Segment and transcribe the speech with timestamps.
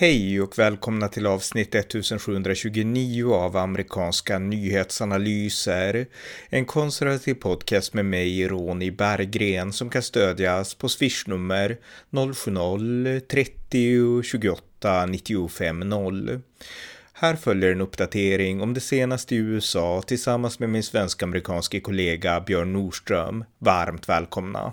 [0.00, 6.06] Hej och välkomna till avsnitt 1729 av amerikanska nyhetsanalyser.
[6.48, 11.78] En konservativ podcast med mig, Ronny Berggren, som kan stödjas på swishnummer
[12.10, 16.40] 070-30 28 95 0.
[17.12, 22.72] Här följer en uppdatering om det senaste i USA tillsammans med min svensk-amerikanske kollega Björn
[22.72, 23.44] Nordström.
[23.58, 24.72] Varmt välkomna!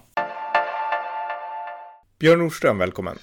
[2.19, 3.17] Björn Nordström, välkommen!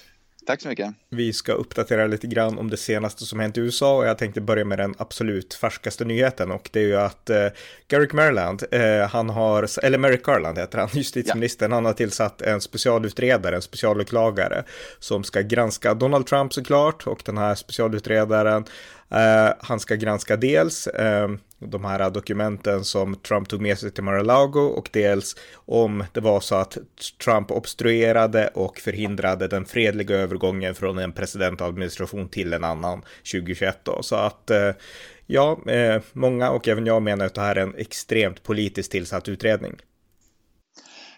[0.45, 0.93] Tack så mycket.
[1.09, 4.41] Vi ska uppdatera lite grann om det senaste som hänt i USA och jag tänkte
[4.41, 7.47] börja med den absolut färskaste nyheten och det är ju att eh,
[7.87, 11.75] Garrick Maryland, eh, han har, eller Merrick Garland heter han, justitieministern, ja.
[11.75, 14.63] han har tillsatt en specialutredare, en specialåklagare
[14.99, 18.65] som ska granska Donald Trump såklart och den här specialutredaren
[19.13, 24.03] Eh, han ska granska dels eh, de här dokumenten som Trump tog med sig till
[24.03, 26.77] Mar-a-Lago och dels om det var så att
[27.23, 34.03] Trump obstruerade och förhindrade den fredliga övergången från en presidentadministration till en annan 2021 då.
[34.03, 34.71] Så att eh,
[35.25, 35.59] ja,
[36.13, 39.75] många och även jag menar att det här är en extremt politiskt tillsatt utredning.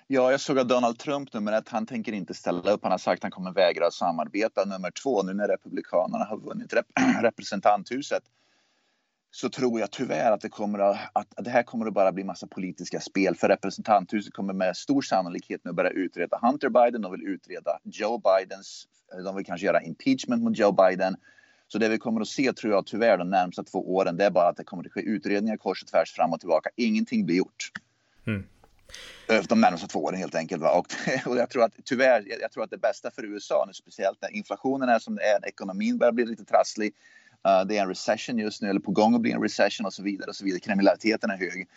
[0.08, 2.84] Ja, jag såg att Donald Trump nummer ett, han tänker inte ställa upp.
[2.84, 4.66] Han har sagt att han kommer vägra samarbeta.
[4.66, 6.86] Nummer två, nu när Republikanerna har vunnit rep
[7.22, 8.24] representanthuset
[9.32, 12.24] så tror jag tyvärr att det kommer att, att det här kommer att bara bli
[12.24, 13.36] massa politiska spel.
[13.36, 17.02] För representanthuset kommer med stor sannolikhet nu börja utreda Hunter Biden.
[17.02, 18.88] De vill utreda Joe Bidens,
[19.26, 21.16] de vill kanske göra impeachment mot Joe Biden.
[21.68, 24.32] Så det vi kommer att se tror jag tyvärr de närmsta två åren, det är
[24.32, 26.70] bara att det kommer att ske utredningar kors och tvärs fram och tillbaka.
[26.76, 27.72] Ingenting blir gjort.
[28.28, 28.44] Mm.
[29.28, 30.62] Eh, de närmaste två åren helt enkelt.
[30.62, 30.72] Va?
[30.72, 30.88] Och,
[31.32, 34.36] och jag tror att tyvärr, jag tror att det bästa för USA nu, speciellt när
[34.36, 36.94] inflationen är som det är, ekonomin börjar bli lite trasslig.
[37.48, 39.94] Uh, det är en recession just nu, eller på gång att bli en recession och
[39.94, 40.30] så vidare.
[40.30, 40.60] och så vidare.
[40.60, 41.68] Kriminaliteten är hög.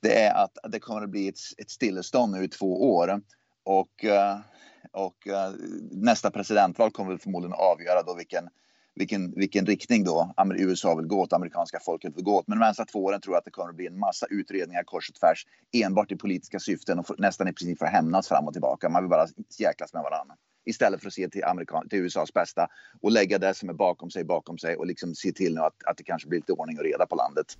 [0.00, 3.20] Det är att det kommer att bli ett, ett stillestånd nu i två år.
[3.64, 4.38] Och, uh,
[4.92, 5.54] och uh,
[5.90, 8.48] nästa presidentval kommer förmodligen förmodligen avgöra då vilken
[8.96, 12.48] vilken, vilken riktning då USA vill gå åt, amerikanska folket vill gå åt.
[12.48, 14.82] Men de närmsta två åren tror jag att det kommer att bli en massa utredningar
[14.82, 18.46] kors och tvärs enbart i politiska syften och nästan i princip för att hämnas fram
[18.46, 18.88] och tillbaka.
[18.88, 19.26] Man vill bara
[19.58, 20.34] jäklas med varandra
[20.66, 22.68] istället för att se till, Amerikan till USAs bästa
[23.00, 25.84] och lägga det som är bakom sig bakom sig och liksom se till nu att,
[25.84, 27.56] att det kanske blir lite ordning och reda på landet.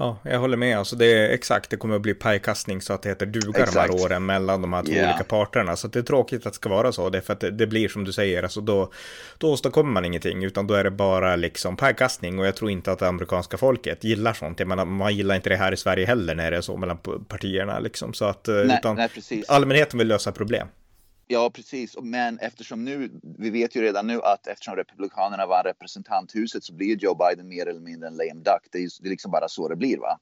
[0.00, 0.78] Ja, jag håller med.
[0.78, 3.74] Alltså det är exakt, det kommer att bli pajkastning så att det heter duga exakt.
[3.74, 5.10] de här åren mellan de här två yeah.
[5.10, 5.76] olika parterna.
[5.76, 7.10] Så det är tråkigt att det ska vara så.
[7.10, 8.92] Det för att det, det, blir som du säger, alltså då,
[9.38, 12.38] då åstadkommer man ingenting, utan då är det bara liksom pajkastning.
[12.38, 14.58] Och jag tror inte att det amerikanska folket gillar sånt.
[14.58, 16.98] Jag menar, man gillar inte det här i Sverige heller när det är så mellan
[17.28, 18.14] partierna liksom.
[18.14, 20.68] Så att, nej, utan nej, allmänheten vill lösa problem.
[21.30, 21.96] Ja, precis.
[22.02, 26.96] Men eftersom nu, vi vet ju redan nu att eftersom Republikanerna vann representanthuset så blir
[26.96, 28.68] Joe Biden mer eller mindre en lame duck.
[28.72, 29.98] Det är, det är liksom bara så det blir.
[29.98, 30.18] va.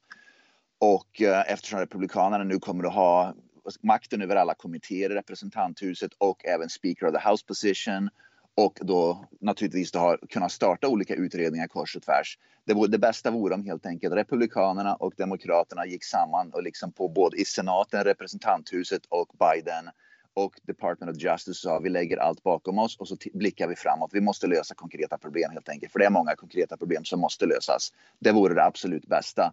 [0.78, 3.34] Och eh, eftersom Republikanerna nu kommer att ha
[3.82, 8.10] makten över alla kommittéer i representanthuset och även Speaker of the House position
[8.54, 12.38] och då naturligtvis då har kunnat starta olika utredningar kors och tvärs.
[12.64, 17.08] Det, det bästa vore om helt enkelt Republikanerna och Demokraterna gick samman och liksom på
[17.08, 19.90] både i senaten, representanthuset och Biden
[20.36, 24.10] och Department of Justice sa vi lägger allt bakom oss och så blickar vi framåt.
[24.12, 27.46] Vi måste lösa konkreta problem helt enkelt, för det är många konkreta problem som måste
[27.46, 27.92] lösas.
[28.18, 29.52] Det vore det absolut bästa.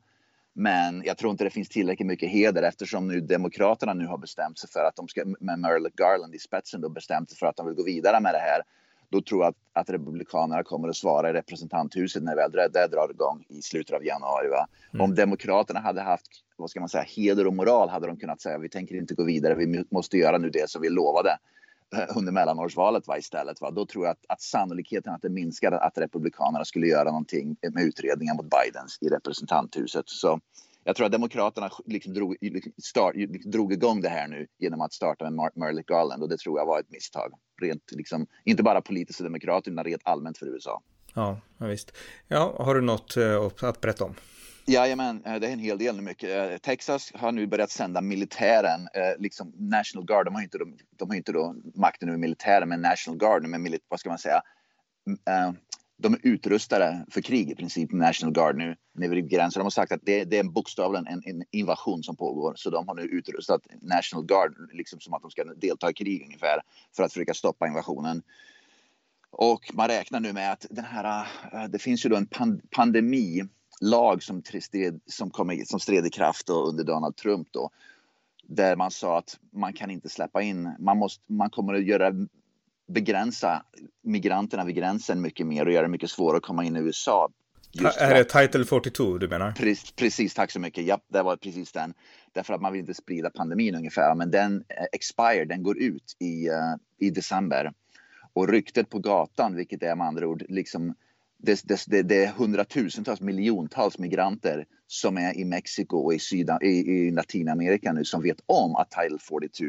[0.54, 4.60] Men jag tror inte det finns tillräckligt mycket heder eftersom nu Demokraterna nu har bestämt
[4.60, 7.56] sig för att de ska med Merrick Garland i spetsen då bestämt sig för att
[7.56, 8.62] de vill gå vidare med det här
[9.14, 12.88] då tror jag att, att Republikanerna kommer att svara i representanthuset när väl det, det
[12.88, 14.48] drar igång i slutet av januari.
[14.48, 15.02] Mm.
[15.02, 18.58] Om Demokraterna hade haft vad ska man säga, heder och moral hade de kunnat säga
[18.58, 21.38] vi tänker inte gå vidare, vi måste göra nu det som vi lovade
[21.96, 23.62] eh, under mellanårsvalet va, istället.
[23.62, 23.72] Va?
[23.72, 27.84] Då tror jag att, att sannolikheten att det minskade att Republikanerna skulle göra någonting med
[27.84, 30.10] utredningen mot Bidens i representanthuset.
[30.10, 30.40] Så
[30.84, 34.82] jag tror att Demokraterna liksom drog, liksom start, liksom drog igång det här nu genom
[34.82, 37.34] att starta med Merrick Garland och det tror jag var ett misstag.
[37.62, 40.82] Rent, liksom, inte bara politiskt och demokratiskt utan rent allmänt för USA.
[41.14, 41.92] Ja, visst.
[42.28, 44.16] Ja, har du något uh, att berätta om?
[44.66, 46.52] Jajamän, eh, det är en hel del mycket.
[46.52, 51.10] Eh, Texas har nu börjat sända militären, liksom National Guard, de har inte, de, de
[51.10, 54.42] har inte då makten över militären, men National Guard, med vad ska man säga,
[55.98, 59.60] de är utrustade för krig i princip, National Guard nu, nere vid gränsen.
[59.60, 62.54] De har sagt att det, det är bokstavligen en, en, invasion som pågår.
[62.56, 66.24] Så de har nu utrustat National Guard liksom som att de ska delta i krig
[66.26, 66.62] ungefär
[66.96, 68.22] för att försöka stoppa invasionen.
[69.32, 72.72] Och man räknar nu med att den här, eh, det finns ju då en pand
[72.72, 77.70] pandemilag som, stred, som, kom, som stred i kraft då under Donald Trump då.
[78.44, 82.14] Där man sa att man kan inte släppa in, man, måste, man kommer att göra
[82.94, 83.64] begränsa
[84.04, 87.30] migranterna vid gränsen mycket mer och göra det mycket svårare att komma in i USA.
[87.72, 89.52] Just är det Title 42 du menar?
[89.52, 90.86] Precis, precis, tack så mycket.
[90.86, 91.94] Ja, det var precis den.
[92.32, 94.16] Därför att man vill inte sprida pandemin ungefär.
[94.16, 97.72] Men den uh, expire, den går ut i, uh, i december.
[98.34, 100.94] Och ryktet på gatan, vilket är med andra ord liksom
[101.44, 106.60] det, det, det, det är hundratusentals, miljontals migranter som är i Mexiko och i, Syda,
[106.62, 109.66] i, i Latinamerika nu som vet om att Title 42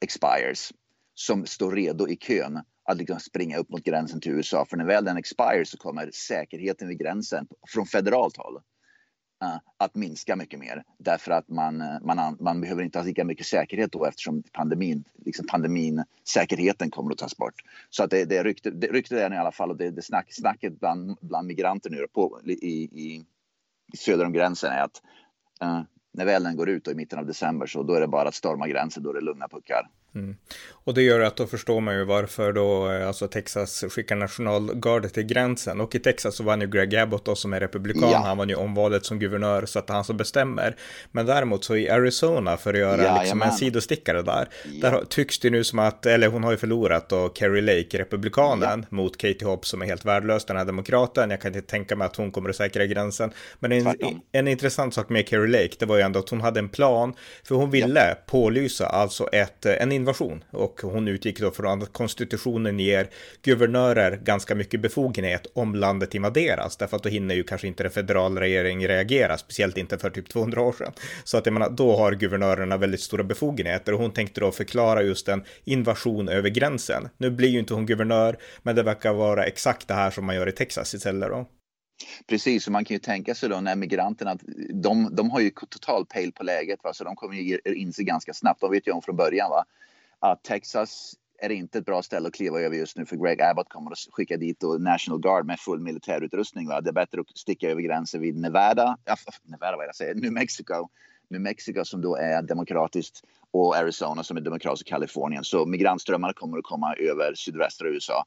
[0.00, 0.72] expires.
[1.20, 4.64] Som står redo i kön att liksom springa upp mot gränsen till USA.
[4.64, 8.56] För när väl den expires så kommer säkerheten vid gränsen från federalt håll
[9.44, 10.82] uh, att minska mycket mer.
[10.98, 15.04] Därför att man, eh, man, man behöver inte ha lika mycket säkerhet då eftersom pandemin,
[15.24, 17.54] liksom pandemin, säkerheten kommer att tas bort.
[17.90, 20.26] Så att det, det, ryktet, det ryktet är i alla fall och det, det snack,
[20.30, 23.24] snacket bland, bland migranter nu på, i, i,
[23.92, 25.02] i söder om gränsen är att
[25.62, 25.82] uh,
[26.12, 28.34] när väl den går ut i mitten av december så då är det bara att
[28.34, 29.90] storma gränsen, då är det lugna puckar.
[30.14, 30.36] Mm.
[30.88, 35.14] Och det gör att då förstår man ju varför då eh, alltså Texas skickar nationalgardet
[35.14, 35.80] till gränsen.
[35.80, 38.10] Och i Texas så vann ju Greg Abbott då som är republikan.
[38.10, 38.18] Ja.
[38.18, 40.76] Han vann ju omvalet som guvernör så att det är han som bestämmer.
[41.12, 44.48] Men däremot så i Arizona för att göra ja, liksom en sidostickare där.
[44.64, 44.90] Ja.
[44.90, 48.86] Där tycks det nu som att, eller hon har ju förlorat då Kerry Lake, republikanen,
[48.88, 51.30] mot Katie Hobbs som är helt värdelös, den här demokraten.
[51.30, 53.30] Jag kan inte tänka mig att hon kommer att säkra gränsen.
[53.58, 53.94] Men en,
[54.32, 57.14] en intressant sak med Kerry Lake, det var ju ändå att hon hade en plan.
[57.44, 60.44] För hon ville pålysa alltså ett, en invasion.
[60.50, 63.08] Och hon utgick då från att konstitutionen ger
[63.42, 66.76] guvernörer ganska mycket befogenhet om landet invaderas.
[66.76, 70.28] Därför att då hinner ju kanske inte en federal regering reagera, speciellt inte för typ
[70.28, 70.92] 200 år sedan.
[71.24, 75.02] Så att jag menar, då har guvernörerna väldigt stora befogenheter och hon tänkte då förklara
[75.02, 77.08] just en invasion över gränsen.
[77.16, 80.36] Nu blir ju inte hon guvernör, men det verkar vara exakt det här som man
[80.36, 81.46] gör i Texas istället då.
[82.26, 84.38] Precis, och man kan ju tänka sig då när migranterna,
[84.74, 86.92] de, de har ju total pejl på läget, va?
[86.92, 89.64] så de kommer ju inse ganska snabbt, de vet ju om från början va?
[90.20, 93.68] Att Texas är inte ett bra ställe att kliva över just nu för Greg Abbott
[93.68, 96.68] kommer att skicka dit då National Guard med full militärutrustning.
[96.68, 96.80] Va?
[96.80, 100.32] Det är bättre att sticka över gränsen vid Nevada, ja, Nevada vad jag säger, New
[100.32, 100.88] Mexico.
[101.30, 105.44] New Mexico som då är demokratiskt och Arizona som är demokratiskt och Kalifornien.
[105.44, 108.24] Så migrantströmmarna kommer att komma över sydvästra USA.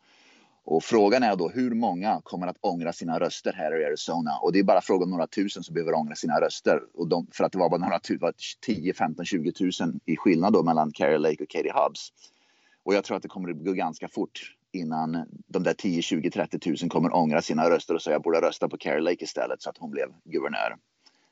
[0.65, 4.37] Och frågan är då hur många kommer att ångra sina röster här i Arizona?
[4.41, 6.79] Och det är bara frågan om några tusen som behöver ångra sina röster.
[6.93, 7.99] Och de, för att det var bara några
[8.65, 12.13] 10, 15, 20 tusen i skillnad då mellan Carrie Lake och Katie Hobbs.
[12.83, 16.31] Och jag tror att det kommer att gå ganska fort innan de där 10, 20,
[16.31, 19.61] 30 tusen kommer ångra sina röster och säga jag borde rösta på Carrie Lake istället
[19.61, 20.75] så att hon blev guvernör.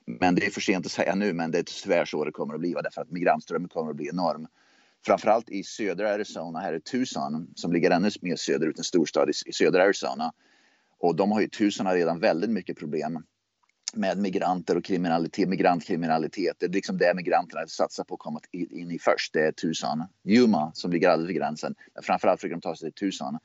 [0.05, 2.53] Men det är för sent att säga nu, men det är tyvärr så det kommer
[2.53, 4.47] att bli därför att migrantströmmen kommer att bli enorm
[5.05, 9.33] framförallt i södra Arizona, här är Tucson, som ligger ännu mer söderut, en storstad i,
[9.45, 10.33] i södra Arizona.
[10.99, 13.23] Och de har ju, Tucson har redan väldigt mycket problem
[13.93, 16.55] med migranter och kriminalitet, migrantkriminalitet.
[16.59, 19.33] Det är liksom det migranterna satsar på att komma in i först.
[19.33, 20.03] Det är Tucson.
[20.23, 21.75] Yuma som ligger alldeles vid gränsen.
[21.93, 23.37] Men framförallt försöker de ta sig till Tucson.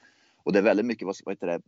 [0.45, 1.61] Och det är väldigt mycket vad, heter det,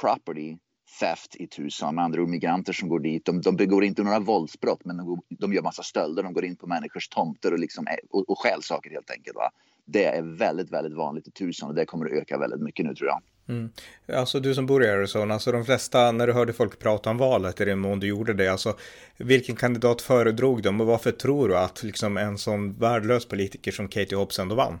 [0.00, 0.56] property
[1.00, 1.94] theft i Tucson.
[1.94, 3.24] Med andra ord migranter som går dit.
[3.24, 6.22] De, de begår inte några våldsbrott men de, går, de gör massa stölder.
[6.22, 9.36] De går in på människors tomter och, liksom, och, och stjäl saker helt enkelt.
[9.36, 9.50] Va?
[9.84, 12.94] Det är väldigt, väldigt vanligt i Tucson och det kommer att öka väldigt mycket nu
[12.94, 13.22] tror jag.
[13.48, 13.70] Mm.
[14.08, 17.18] Alltså du som bor i Arizona, alltså de flesta, när du hörde folk prata om
[17.18, 18.76] valet, i den mån du gjorde det, alltså
[19.16, 23.88] vilken kandidat föredrog de och varför tror du att liksom en sån värdelös politiker som
[23.88, 24.78] Katie Hobbs ändå vann?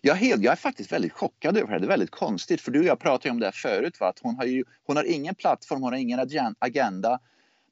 [0.00, 1.72] Jag är, helt, jag är faktiskt väldigt chockad över det.
[1.72, 1.80] här.
[1.80, 4.00] Det är väldigt konstigt för du och jag pratade om det här förut.
[4.00, 4.08] Va?
[4.08, 6.20] Att hon, har ju, hon har ingen plattform, hon har ingen
[6.58, 7.18] agenda.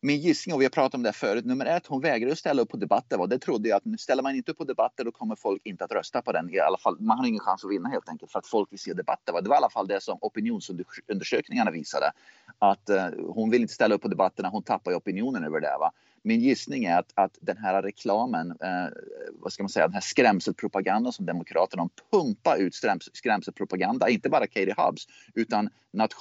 [0.03, 2.39] Min gissning, och vi har pratat om det här förut, nummer ett, hon vägrar att
[2.39, 3.19] ställa upp på debatter.
[3.19, 3.27] Va?
[3.27, 5.85] Det trodde jag att nu ställer man inte upp på debatter då kommer folk inte
[5.85, 6.55] att rösta på den.
[6.55, 8.79] I alla fall, man har ingen chans att vinna helt enkelt för att folk vill
[8.79, 9.33] se debatter.
[9.33, 9.41] Va?
[9.41, 12.13] Det var i alla fall det som opinionsundersökningarna visade.
[12.59, 15.77] Att eh, hon vill inte ställa upp på debatterna, hon tappar ju opinionen över det.
[15.81, 15.93] Va?
[16.23, 18.89] Min gissning är att, att den här reklamen, eh,
[19.33, 24.47] vad ska man säga, den här skrämselpropagandan som Demokraterna pumpar ut skräms, skrämselpropaganda, inte bara
[24.47, 25.71] Katie Hobbs utan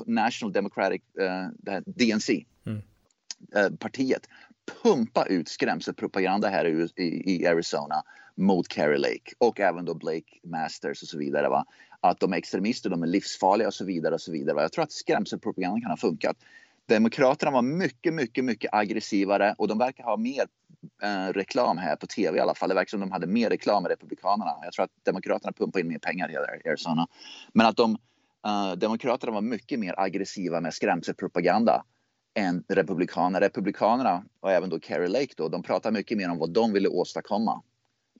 [0.05, 2.81] National Democratic, eh, DNC, mm.
[3.55, 4.27] eh, partiet,
[4.83, 8.03] pumpa ut skrämselpropaganda här i, i, i, Arizona
[8.35, 11.49] mot Carrie Lake och även då Blake Masters och så vidare.
[11.49, 11.65] Va?
[11.99, 14.13] Att de är extremister, de är livsfarliga och så vidare.
[14.13, 14.55] och så vidare.
[14.55, 14.61] Va?
[14.61, 16.37] Jag tror att skrämselpropagandan kan ha funkat.
[16.89, 20.47] Demokraterna var mycket, mycket, mycket aggressivare och de verkar ha mer
[21.03, 22.69] eh, reklam här på tv i alla fall.
[22.69, 24.51] Det verkar som de hade mer reklam än Republikanerna.
[24.63, 27.07] Jag tror att Demokraterna pumpar in mer pengar i Arizona.
[27.53, 27.97] Men att de,
[28.45, 31.83] eh, Demokraterna var mycket mer aggressiva med skrämselpropaganda
[32.33, 33.45] än Republikanerna.
[33.45, 36.89] Republikanerna och även då Carrie Lake då, de pratar mycket mer om vad de ville
[36.89, 37.61] åstadkomma.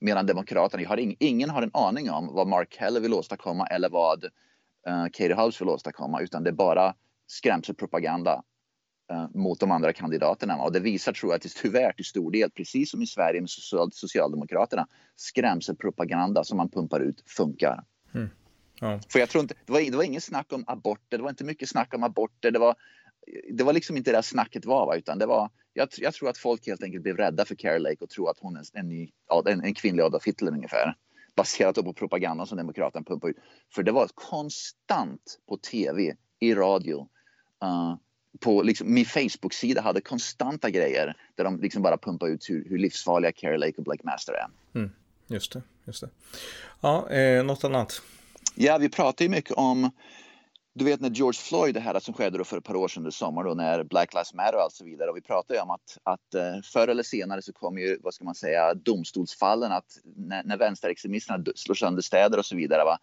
[0.02, 3.90] Medan Demokraterna, har ing, ingen har en aning om vad Mark Keller vill åstadkomma eller
[3.90, 4.24] vad
[4.88, 6.94] eh, Katie Hobbs vill åstadkomma utan det är bara
[7.28, 8.44] skrämselpropaganda
[9.34, 10.56] mot de andra kandidaterna.
[10.56, 13.92] Och det visar tror jag tyvärr till stor del, precis som i Sverige med social,
[13.92, 17.84] Socialdemokraterna, skrämselpropaganda som man pumpar ut funkar.
[18.14, 18.30] Mm.
[18.80, 19.00] Ja.
[19.10, 21.44] För jag tror inte, det var, det var ingen snack om aborter, det var inte
[21.44, 22.76] mycket snack om aborter, det var,
[23.52, 24.96] det var liksom inte det snacket var, va?
[24.96, 27.98] utan det var, jag, jag, tror att folk helt enkelt blev rädda för Carrie Lake
[28.00, 29.10] och tror att hon är en, ny,
[29.46, 30.96] en, en kvinnlig Adolf Hitler ungefär.
[31.36, 33.38] baserat på propagandan som Demokraterna pumpade ut.
[33.76, 37.10] För det var konstant på tv, i radio,
[37.64, 37.96] uh,
[38.40, 42.78] på liksom, min Facebook-sida hade konstanta grejer där de liksom bara pumpade ut hur, hur
[42.78, 44.48] livsfarliga Carrie Lake och Blake Master är.
[44.80, 44.92] Mm,
[45.28, 46.10] just det, just det.
[46.82, 48.02] Ja, eh, något annat?
[48.56, 49.92] Ja, vi pratar ju mycket om
[50.80, 53.08] du vet när George Floyd, det här som skedde då för ett par år sedan
[53.08, 55.10] i sommar då när Black Lives Matter och så vidare.
[55.10, 58.14] Och vi pratar ju om att, att eh, förr eller senare så kommer ju, vad
[58.14, 62.84] ska man säga, domstolsfallen att när, när vänsterextremisterna slår sönder städer och så vidare.
[62.84, 63.00] Va?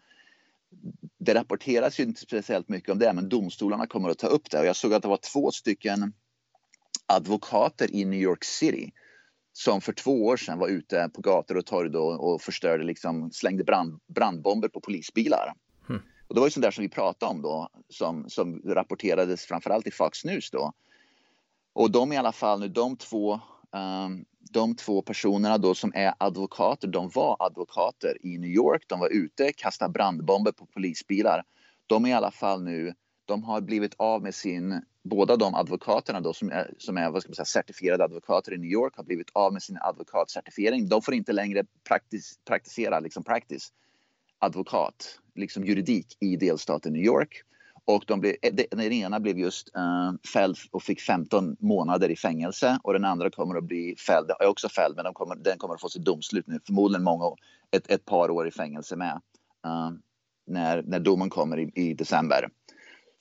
[1.19, 4.59] Det rapporteras ju inte speciellt mycket om det, men domstolarna kommer att ta upp det.
[4.59, 6.13] Och jag såg att det var två stycken
[7.07, 8.93] advokater i New York City
[9.53, 13.65] som för två år sedan var ute på gator och torg och förstörde, liksom, slängde
[13.65, 15.53] brand, brandbomber på polisbilar.
[16.29, 19.87] Och det var ju sånt där som vi pratade om då, som, som rapporterades framförallt
[19.87, 20.73] i Fox News då.
[21.73, 23.41] Och de i alla fall nu, de två,
[23.73, 24.25] um,
[24.57, 28.85] de två personerna då som är advokater, de var advokater i New York.
[28.87, 31.43] De var ute, kastade brandbomber på polisbilar.
[31.87, 32.95] De är i alla fall nu,
[33.25, 37.23] de har blivit av med sin, båda de advokaterna då som är, som är vad
[37.23, 40.89] ska man säga, certifierade advokater i New York har blivit av med sin advokatcertifiering.
[40.89, 43.73] De får inte längre praktis, praktisera liksom practice
[44.39, 47.43] advokat, liksom juridik i delstaten New York.
[47.89, 48.35] Och de blev,
[48.71, 53.31] den ena blev just uh, fälld och fick 15 månader i fängelse och den andra
[53.31, 56.05] kommer att bli fälld, är också fälld men de kommer, den kommer att få sitt
[56.05, 57.25] domslut nu, förmodligen många,
[57.71, 59.21] ett, ett par år i fängelse med.
[59.67, 59.91] Uh,
[60.47, 62.49] när, när domen kommer i, i, december.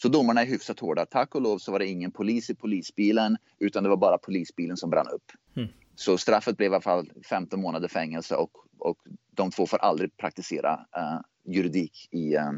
[0.01, 1.05] Så domarna är hyfsat hårda.
[1.05, 4.77] Tack och lov så var det ingen polis i polisbilen utan det var bara polisbilen
[4.77, 5.31] som brann upp.
[5.55, 5.69] Mm.
[5.95, 8.97] Så straffet blev i alla fall 15 månader fängelse och, och
[9.31, 11.21] de två får aldrig praktisera uh,
[11.53, 12.51] juridik i, uh,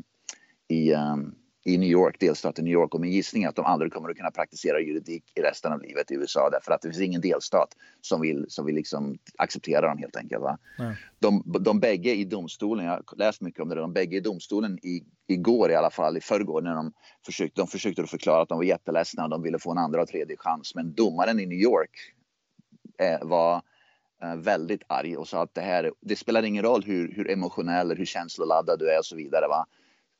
[0.67, 1.35] i, um,
[1.67, 2.93] i New York, delstaten New York.
[2.93, 5.81] Och min gissning är att de aldrig kommer att kunna praktisera juridik i resten av
[5.81, 7.69] livet i USA därför att det finns ingen delstat
[8.01, 10.41] som vill, som vill liksom acceptera dem helt enkelt.
[10.41, 10.57] Va?
[11.19, 14.79] De, de bägge i domstolen, jag har läst mycket om det, de bägge i domstolen
[14.86, 16.93] i, igår i alla fall, i förrgår när de
[17.25, 20.07] försökte, de försökte förklara att de var jätteledsna och de ville få en andra och
[20.07, 20.75] tredje chans.
[20.75, 21.91] Men domaren i New York
[23.00, 23.62] eh, var
[24.24, 27.86] eh, väldigt arg och sa att det här, det spelar ingen roll hur, hur emotionell
[27.86, 29.47] eller hur känsloladdad du är och så vidare.
[29.47, 29.67] Va?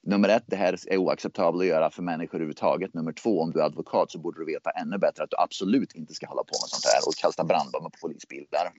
[0.08, 2.94] Nummer ett, det här är oacceptabelt att göra för människor överhuvudtaget.
[2.94, 5.96] Nummer två, om du är advokat så borde du veta ännu bättre att du absolut
[5.96, 8.72] inte ska hålla på med sånt här och kasta brandbomber på polisbilar.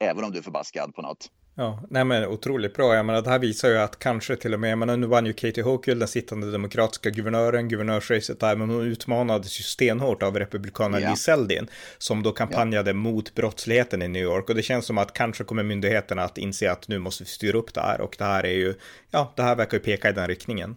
[0.00, 1.30] Även om du är förbaskad på något.
[1.56, 2.94] Ja, nej men otroligt bra.
[2.94, 5.26] Jag menar, det här visar ju att kanske till och med, jag menar, nu vann
[5.26, 10.38] ju Katie Hochul, den sittande demokratiska guvernören, guvernörsracet där, men hon utmanades ju stenhårt av
[10.38, 11.08] republikanen ja.
[11.08, 12.94] Lee Zeldin, som då kampanjade ja.
[12.94, 14.48] mot brottsligheten i New York.
[14.48, 17.58] Och det känns som att kanske kommer myndigheterna att inse att nu måste vi styra
[17.58, 18.00] upp det här.
[18.00, 18.74] Och det här är ju,
[19.10, 20.76] ja, det här verkar ju peka i den riktningen.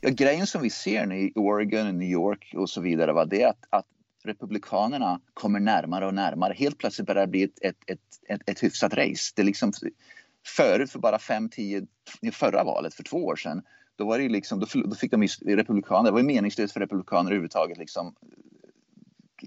[0.00, 3.42] Ja, grejen som vi ser nu i Oregon, New York och så vidare, va, det
[3.42, 3.86] är att, att
[4.26, 6.54] Republikanerna kommer närmare och närmare.
[6.54, 9.32] Helt plötsligt börjar det bli ett, ett, ett, ett, ett hyfsat race.
[9.36, 9.72] Det är liksom
[10.56, 11.86] förut för bara 5-10,
[12.32, 13.62] förra valet för två år sedan,
[13.96, 17.30] då var det liksom, då, då fick de republikaner, det var ju meningslöst för republikaner
[17.30, 18.14] överhuvudtaget liksom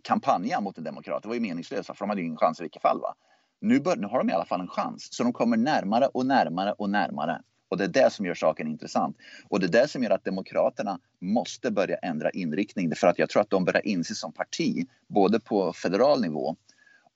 [0.03, 1.23] kampanja mot en demokrat.
[1.23, 3.01] Det var ju meningslöst för de hade ju ingen chans i vilket fall.
[3.01, 3.15] Va?
[3.61, 6.25] Nu, bör, nu har de i alla fall en chans, så de kommer närmare och
[6.25, 7.41] närmare och närmare.
[7.69, 9.17] Och det är det som gör saken intressant.
[9.49, 12.95] Och det är det som gör att Demokraterna måste börja ändra inriktning.
[12.95, 16.55] För att jag tror att de börjar inse som parti, både på federal nivå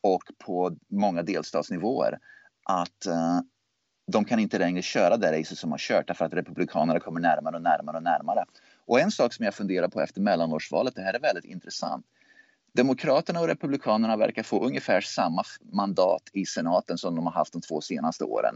[0.01, 2.19] och på många delstatsnivåer,
[2.63, 3.39] att uh,
[4.11, 7.55] de kan inte längre köra det racet som har kört därför att Republikanerna kommer närmare
[7.55, 8.45] och närmare och närmare.
[8.85, 12.05] Och en sak som jag funderar på efter mellanårsvalet, det här är väldigt intressant.
[12.73, 17.61] Demokraterna och Republikanerna verkar få ungefär samma mandat i senaten som de har haft de
[17.61, 18.55] två senaste åren.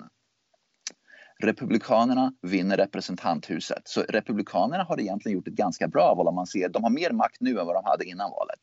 [1.39, 3.82] Republikanerna vinner representanthuset.
[3.88, 6.70] Så Republikanerna har egentligen gjort ett ganska bra val om man ser.
[6.70, 8.60] De har mer makt nu än vad de hade innan valet.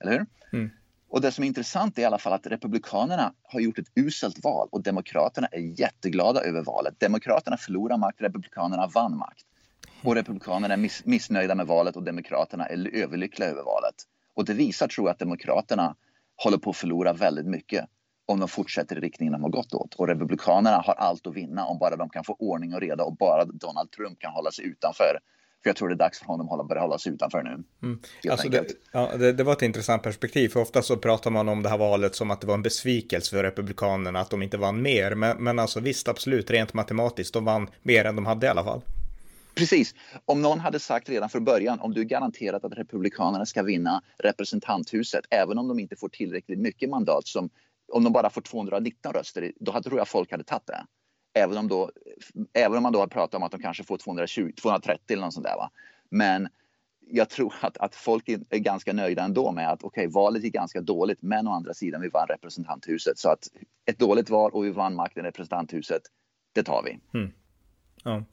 [0.00, 0.26] Eller hur?
[0.52, 0.70] Mm.
[1.08, 4.44] Och det som är intressant är i alla fall att Republikanerna har gjort ett uselt
[4.44, 7.00] val och Demokraterna är jätteglada över valet.
[7.00, 9.44] Demokraterna förlorar makt, Republikanerna vann makt.
[10.02, 13.94] Och Republikanerna är miss missnöjda med valet och Demokraterna är överlyckliga över valet.
[14.34, 15.94] Och det visar, tror jag, att Demokraterna
[16.36, 17.84] håller på att förlora väldigt mycket
[18.26, 19.94] om de fortsätter i riktningen de har gått åt.
[19.94, 23.16] Och Republikanerna har allt att vinna om bara de kan få ordning och reda och
[23.16, 25.18] bara Donald Trump kan hålla sig utanför.
[25.62, 27.64] För jag tror det är dags för honom att börja hålla sig utanför nu.
[27.82, 28.00] Mm.
[28.30, 31.62] Alltså det, ja, det, det, var ett intressant perspektiv, för ofta så pratar man om
[31.62, 34.82] det här valet som att det var en besvikelse för Republikanerna att de inte vann
[34.82, 35.14] mer.
[35.14, 38.64] Men, men alltså visst, absolut, rent matematiskt, de vann mer än de hade i alla
[38.64, 38.82] fall.
[39.56, 39.94] Precis.
[40.24, 44.02] Om någon hade sagt redan från början om du är garanterat att Republikanerna ska vinna
[44.18, 47.50] representanthuset, även om de inte får tillräckligt mycket mandat som
[47.92, 50.86] om de bara får 219 röster, då hade, tror jag folk hade tagit det.
[51.34, 51.90] Även om, då,
[52.52, 55.34] även om man då har pratat om att de kanske får 220, 230 eller något
[55.34, 55.56] sånt där.
[55.56, 55.70] Va?
[56.10, 56.48] Men
[57.00, 60.54] jag tror att, att folk är ganska nöjda ändå med att okej, okay, valet gick
[60.54, 63.18] ganska dåligt, men å andra sidan vi vann representanthuset.
[63.18, 63.48] Så att
[63.86, 66.02] ett dåligt val och vi vann makten i representanthuset,
[66.54, 67.18] det tar vi.
[67.18, 67.32] Mm.
[68.04, 68.24] Ja.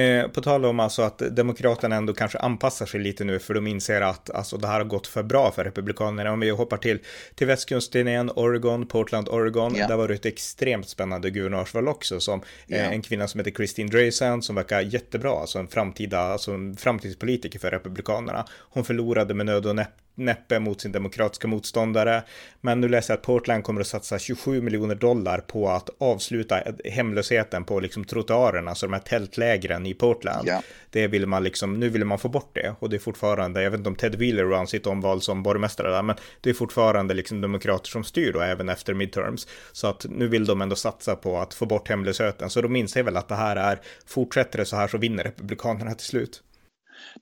[0.00, 3.66] Eh, på tal om alltså att Demokraterna ändå kanske anpassar sig lite nu för de
[3.66, 6.32] inser att alltså, det här har gått för bra för Republikanerna.
[6.32, 6.98] Om vi hoppar till,
[7.34, 9.76] till västkusten igen, Oregon, Portland, Oregon.
[9.76, 9.88] Yeah.
[9.88, 12.86] Där var det ett extremt spännande guvernörsval också som yeah.
[12.86, 16.76] eh, en kvinna som heter Christine Dreisand som verkar jättebra, alltså en framtida, alltså en
[16.76, 18.46] framtidspolitiker för Republikanerna.
[18.58, 22.22] Hon förlorade med nöd och näppe näppe mot sin demokratiska motståndare.
[22.60, 26.62] Men nu läser jag att Portland kommer att satsa 27 miljoner dollar på att avsluta
[26.84, 30.48] hemlösheten på liksom trottoarerna, alltså de här tältlägren i Portland.
[30.48, 30.62] Ja.
[30.90, 33.70] Det vill man liksom, nu vill man få bort det och det är fortfarande, jag
[33.70, 37.14] vet inte om Ted Wheeler vann sitt omval som borgmästare där, men det är fortfarande
[37.14, 39.48] liksom demokrater som styr då även efter midterms.
[39.72, 43.02] Så att nu vill de ändå satsa på att få bort hemlösheten, så de inser
[43.02, 46.42] väl att det här är, fortsätter det så här så vinner republikanerna till slut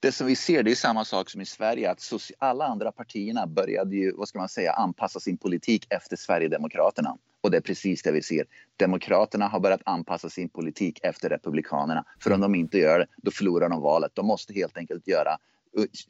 [0.01, 3.47] det som vi ser det är samma sak som i Sverige att alla andra partierna
[3.47, 7.17] började ju, vad ska man säga, anpassa sin politik efter Sverigedemokraterna.
[7.41, 8.45] Och det är precis det vi ser.
[8.77, 12.05] Demokraterna har börjat anpassa sin politik efter Republikanerna.
[12.21, 14.11] För om de inte gör det, då förlorar de valet.
[14.15, 15.39] De måste helt enkelt göra,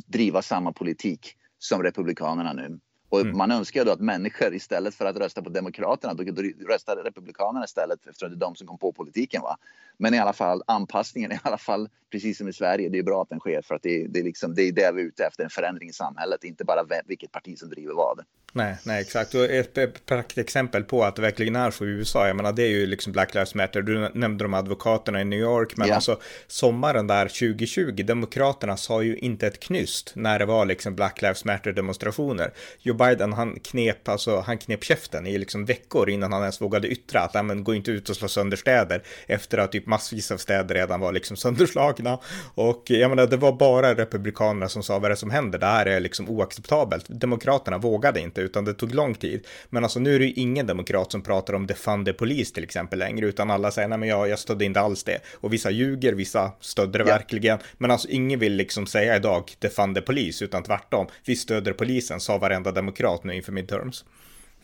[0.07, 2.79] driva samma politik som Republikanerna nu.
[3.09, 3.37] Och mm.
[3.37, 7.65] man önskar då att människor istället för att rösta på Demokraterna, då, då röstar Republikanerna
[7.65, 9.43] istället eftersom det är de som kom på politiken.
[9.43, 9.57] Va?
[9.99, 13.23] Men i alla fall anpassningen, i alla fall precis som i Sverige, det är bra
[13.23, 15.25] att den sker för att det, det, är, liksom, det är det vi är ute
[15.25, 18.21] efter, en förändring i samhället, inte bara vilket parti som driver vad.
[18.53, 19.35] Nej, nej exakt.
[19.35, 22.69] Och ett praktexempel på att det verkligen är så i USA, jag menar det är
[22.69, 25.97] ju liksom Black Lives Matter, du nämnde de advokaterna i New York, men yeah.
[25.97, 31.23] alltså sommaren där 2020, Demokraterna sa ju inte ett knyst när det var liksom Black
[31.23, 32.53] Lives Matter demonstrationer.
[32.81, 36.89] Joe Biden, han knep, alltså han knep käften i liksom veckor innan han ens vågade
[36.89, 40.37] yttra att, men gå inte ut och slå sönder städer efter att typ massvis av
[40.37, 42.19] städer redan var liksom sönderslagna.
[42.55, 45.67] Och jag menar, det var bara republikanerna som sa vad det är som händer, det
[45.67, 47.05] här är liksom oacceptabelt.
[47.09, 49.47] Demokraterna vågade inte, utan det tog lång tid.
[49.71, 52.65] Men alltså nu är det ju ingen demokrat som pratar om defund the police till
[52.65, 55.21] exempel längre, utan alla säger nej men jag, jag stödde inte alls det.
[55.35, 57.17] Och vissa ljuger, vissa stödde det ja.
[57.17, 57.59] verkligen.
[57.79, 61.07] Men alltså ingen vill liksom säga idag defund the police, utan tvärtom.
[61.25, 64.05] Vi stöder polisen, sa varenda demokrat nu inför midterms.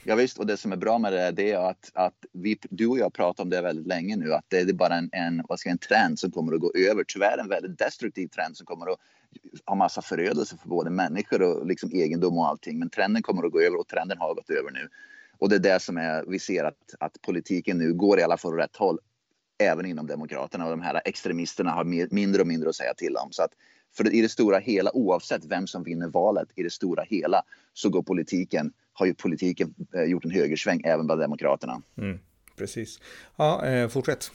[0.07, 2.87] Ja, visst, och det som är bra med det, det är att, att vi, du
[2.87, 5.43] och jag pratar pratat om det väldigt länge nu, att det är bara en, en,
[5.49, 7.05] vad ska jag, en trend som kommer att gå över.
[7.05, 8.99] Tyvärr en väldigt destruktiv trend som kommer att
[9.67, 12.79] ha massa förödelse för både människor och liksom egendom och allting.
[12.79, 14.89] Men trenden kommer att gå över och trenden har gått över nu.
[15.39, 18.37] Och det är det som är, vi ser att, att politiken nu går i alla
[18.37, 18.99] fall åt rätt håll.
[19.59, 23.17] Även inom Demokraterna och de här extremisterna har mer, mindre och mindre att säga till
[23.17, 23.33] om.
[23.33, 23.53] Så att
[23.97, 27.91] för i det stora hela, oavsett vem som vinner valet, i det stora hela så
[27.91, 31.83] går politiken har ju politiken eh, gjort en högersväng även bland Demokraterna.
[31.99, 32.19] Mm,
[32.57, 33.01] precis.
[33.37, 34.31] Ja, eh, fortsätt.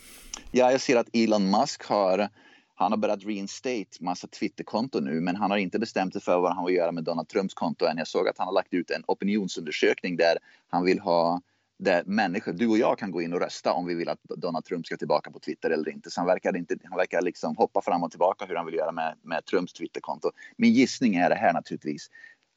[0.51, 2.29] Ja, jag ser att Elon Musk har
[2.75, 6.55] han har börjat reinstate massa Twitterkonton nu, men han har inte bestämt sig för vad
[6.55, 7.97] han vill göra med Donald Trumps konto än.
[7.97, 10.37] Jag såg att han har lagt ut en opinionsundersökning där
[10.69, 11.41] han vill ha
[11.79, 14.65] där människor, du och jag kan gå in och rösta om vi vill att Donald
[14.65, 16.11] Trump ska tillbaka på Twitter eller inte.
[16.11, 18.91] Så han verkar, inte, han verkar liksom hoppa fram och tillbaka hur han vill göra
[18.91, 20.31] med, med Trumps Twitterkonto.
[20.57, 22.09] Min gissning är det här naturligtvis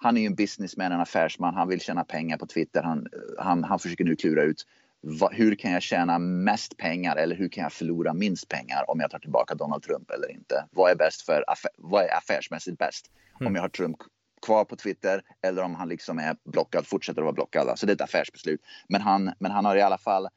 [0.02, 1.54] han är ju en businessman, en affärsman.
[1.54, 2.82] Han vill tjäna pengar på Twitter.
[2.82, 3.06] Han,
[3.38, 4.66] han, han försöker nu klura ut
[5.00, 9.00] vad, hur kan jag tjäna mest pengar eller hur kan jag förlora minst pengar om
[9.00, 10.64] jag tar tillbaka Donald Trump eller inte?
[10.70, 11.44] Vad är bäst för
[11.76, 13.10] vad är affärsmässigt bäst?
[13.40, 13.46] Mm.
[13.46, 13.96] Om jag har Trump
[14.46, 17.78] kvar på Twitter eller om han liksom är blockad, fortsätter att vara blockad.
[17.78, 18.60] Så det är ett affärsbeslut.
[18.88, 20.28] Men han, men han har i alla fall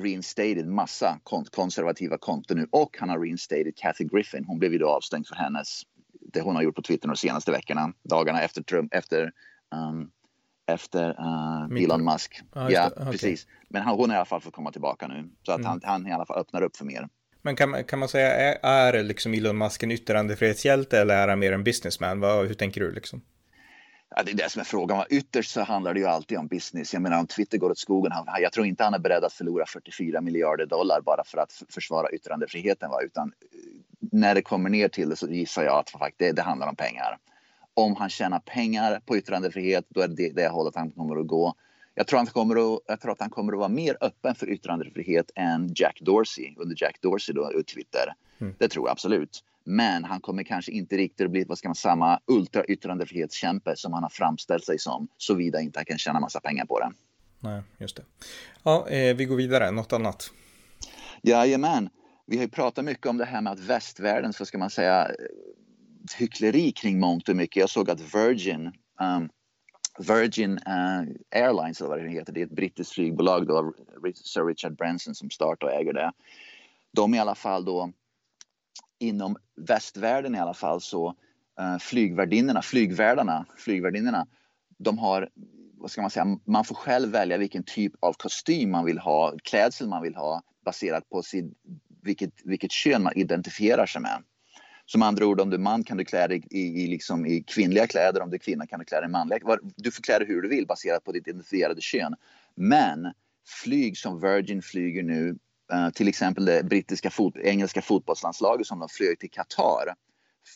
[0.00, 4.44] reinstated massa konservativa konton nu och han har reinstated Kathy Griffin.
[4.44, 5.82] Hon blev ju då avstängd för hennes
[6.32, 9.32] det hon har gjort på Twitter de senaste veckorna, dagarna efter Trump, efter,
[9.74, 10.10] um,
[10.66, 12.40] efter uh, Elon Musk.
[12.52, 13.12] Ah, ja, okay.
[13.12, 13.46] precis.
[13.68, 15.30] Men han, hon har i alla fall fått komma tillbaka nu.
[15.42, 15.68] Så att mm.
[15.68, 17.08] han, han i alla fall öppnar upp för mer.
[17.42, 21.28] Men kan man, kan man säga, är, är liksom Elon Musk en yttrandefrihetshjälte eller är
[21.28, 22.20] han mer en businessman?
[22.20, 23.22] Vad, hur tänker du liksom?
[24.16, 25.04] Ja, det är det som är frågan.
[25.10, 26.92] Ytterst så handlar det ju alltid om business.
[26.92, 29.32] Jag menar om Twitter går åt skogen, han, jag tror inte han är beredd att
[29.32, 32.90] förlora 44 miljarder dollar bara för att försvara yttrandefriheten.
[32.90, 33.02] Va?
[33.02, 33.32] Utan
[34.12, 36.76] när det kommer ner till det så gissar jag att faktiskt det, det handlar om
[36.76, 37.18] pengar.
[37.74, 41.54] Om han tjänar pengar på yttrandefrihet, då är det det hållet han kommer att gå.
[41.94, 44.50] Jag tror, han kommer att, jag tror att han kommer att vara mer öppen för
[44.50, 48.14] yttrandefrihet än Jack Dorsey under Jack Dorsey då, Twitter.
[48.38, 48.54] Mm.
[48.58, 49.44] Det tror jag absolut.
[49.64, 53.92] Men han kommer kanske inte riktigt att bli vad ska man, samma ultra yttrandefrihetskämpe som
[53.92, 56.92] han har framställt sig som, såvida inte han kan tjäna massa pengar på det.
[57.40, 58.02] Nej, just det.
[58.62, 59.70] Ja, eh, vi går vidare.
[59.70, 60.30] Något annat?
[61.22, 61.88] Jajamän
[62.30, 65.06] vi har ju pratat mycket om det här med att västvärlden, så ska man säga,
[65.06, 65.14] eh,
[66.18, 67.60] hyckleri kring mångt och mycket.
[67.60, 69.28] Jag såg att Virgin, um,
[69.98, 73.72] Virgin uh, Airlines, eller vad det heter, det är ett brittiskt flygbolag då,
[74.14, 76.12] Sir Richard Branson som startar och äger det.
[76.92, 77.92] De i alla fall då,
[78.98, 81.08] inom västvärlden i alla fall så
[81.60, 84.26] uh, flygvärdinnorna, flygvärdarna, flygvärdinnorna,
[84.78, 85.28] de har
[85.80, 89.34] vad ska man säga, man får själv välja vilken typ av kostym man vill ha,
[89.42, 91.54] klädsel man vill ha baserat på sin
[92.08, 94.22] vilket, vilket kön man identifierar sig med.
[94.86, 97.42] Som andra ord, om du är man kan du klä dig i, i, liksom, i
[97.42, 99.58] kvinnliga kläder, om du är kvinna kan du klä dig i manliga.
[99.76, 102.14] Du får klä dig hur du vill baserat på ditt identifierade kön.
[102.54, 103.12] Men
[103.62, 105.38] flyg som Virgin flyger nu,
[105.72, 109.94] uh, till exempel det brittiska fot engelska fotbollslandslaget som de flög till Qatar,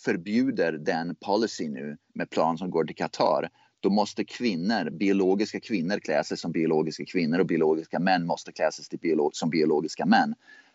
[0.04, 3.48] förbjuder den policy nu med plan som går till Qatar.
[3.80, 8.72] Då måste kvinnor, biologiska kvinnor klä sig som biologiska kvinnor och biologiska män måste klä
[8.72, 10.34] sig biolog som biologiska män.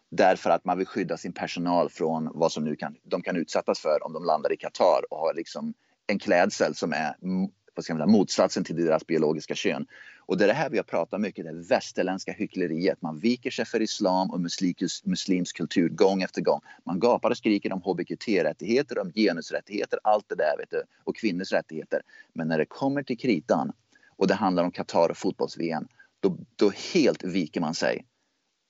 [0.10, 3.80] Därför att man vill skydda sin personal från vad som nu kan, de kan utsättas
[3.80, 5.74] för om de landar i Qatar och har liksom
[6.08, 7.16] en klädsel som är
[7.78, 9.86] vad ska man säga, motsatsen till deras biologiska kön.
[10.26, 13.02] Och det är det här vi har pratat mycket, det västerländska hyckleriet.
[13.02, 16.62] Man viker sig för islam och muslimsk, muslimsk kultur gång efter gång.
[16.84, 21.52] Man gapar och skriker om hbqt-rättigheter, om genusrättigheter, allt det där vet du, och kvinnors
[21.52, 22.02] rättigheter.
[22.34, 23.72] Men när det kommer till kritan
[24.16, 25.88] och det handlar om Qatar och fotbolls-VM,
[26.20, 28.06] då, då helt viker man sig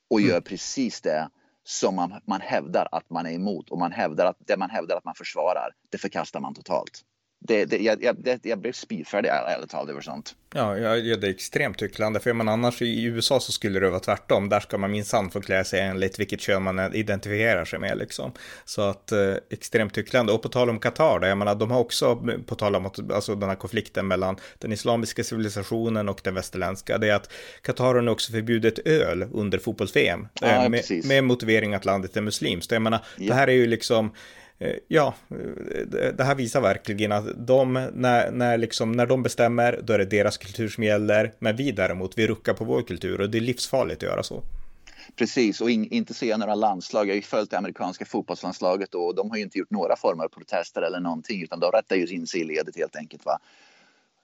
[0.09, 0.31] och mm.
[0.31, 1.29] gör precis det
[1.63, 4.97] som man, man hävdar att man är emot och man hävdar att det man hävdar
[4.97, 7.03] att man försvarar, det förkastar man totalt
[7.39, 10.35] det, det, jag, jag, jag blev spyfärdig ärligt talat över sånt.
[10.53, 13.99] Ja, ja, det är extremt hycklande, för man annars i USA så skulle det vara
[13.99, 14.49] tvärtom.
[14.49, 18.31] Där ska man minsann få klä sig enligt vilket kön man identifierar sig med liksom.
[18.65, 20.31] Så att eh, extremt hycklande.
[20.31, 23.11] Och på tal om Qatar, då, jag menar, de har också, på tal om att,
[23.11, 27.93] alltså den här konflikten mellan den islamiska civilisationen och den västerländska, det är att Qatar
[27.93, 30.27] har nu också förbjudit öl under fotbolls-VM.
[30.41, 32.71] Ja, eh, med, med, motivering att landet är muslimskt.
[32.71, 33.27] Jag menar, ja.
[33.27, 34.11] det här är ju liksom Eh,
[34.59, 39.79] Eh, ja, eh, det här visar verkligen att de, när, när, liksom, när de bestämmer,
[39.83, 43.21] då är det deras kultur som gäller, men vi däremot, vi ruckar på vår kultur
[43.21, 44.43] och det är livsfarligt att göra så.
[45.15, 47.07] Precis, och in, inte se några landslag.
[47.07, 50.23] Jag har ju följt det amerikanska fotbollslandslaget och de har ju inte gjort några former
[50.23, 53.25] av protester eller någonting, utan de rättar ju in sig i ledet helt enkelt.
[53.25, 53.39] Va?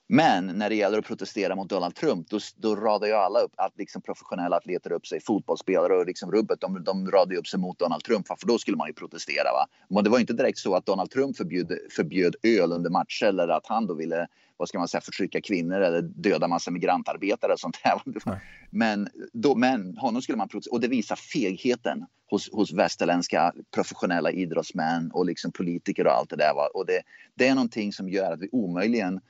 [0.08, 3.52] Men när det gäller att protestera mot Donald Trump, då, då radar ju alla upp
[3.56, 7.60] att liksom professionella atleter upp sig, fotbollsspelare och liksom rubbet, de, de radar upp sig
[7.60, 9.52] mot Donald Trump, för då skulle man ju protestera.
[9.52, 9.66] Va?
[9.88, 13.48] Men det var inte direkt så att Donald Trump förbjöd, förbjöd öl under matcher eller
[13.48, 17.60] att han då ville vad ska man säga, förtrycka kvinnor eller döda massa migrantarbetare och
[17.60, 18.40] sånt där.
[18.70, 24.30] Men, då, men honom skulle man protestera och det visar fegheten hos, hos västerländska professionella
[24.30, 26.54] idrottsmän och liksom politiker och allt det där.
[26.54, 26.68] Va?
[26.74, 27.02] Och det,
[27.34, 29.20] det är någonting som gör att vi omöjligen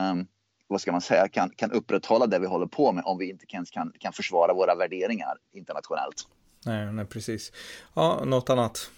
[0.00, 0.26] um,
[0.68, 3.46] vad ska man säga, kan, kan upprätthålla det vi håller på med om vi inte
[3.52, 6.28] ens kan, kan försvara våra värderingar internationellt.
[6.66, 7.52] Nej, nej, precis.
[7.94, 8.90] Ja, något annat?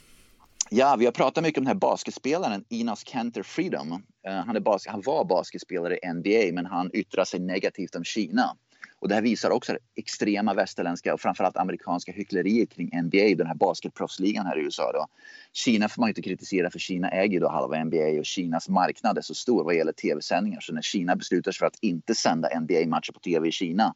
[0.70, 3.92] Ja, vi har pratat mycket om den här basketspelaren Inas Kanter Freedom.
[3.92, 8.04] Uh, han, är bas han var basketspelare i NBA, men han yttrar sig negativt om
[8.04, 8.57] Kina.
[9.04, 13.46] Och det här visar också det extrema västerländska och framförallt amerikanska hyckleriet kring NBA, den
[13.46, 14.92] här basketproffsligan här i USA.
[14.92, 15.06] Då.
[15.52, 19.22] Kina får man inte kritisera för Kina äger då halva NBA och Kinas marknad är
[19.22, 20.60] så stor vad gäller tv-sändningar.
[20.60, 23.94] Så när Kina beslutar sig för att inte sända NBA-matcher på tv i Kina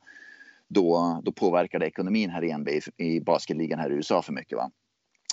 [0.68, 4.56] då, då påverkar det ekonomin här i NBA, i basketligan här i USA för mycket.
[4.58, 4.70] Va?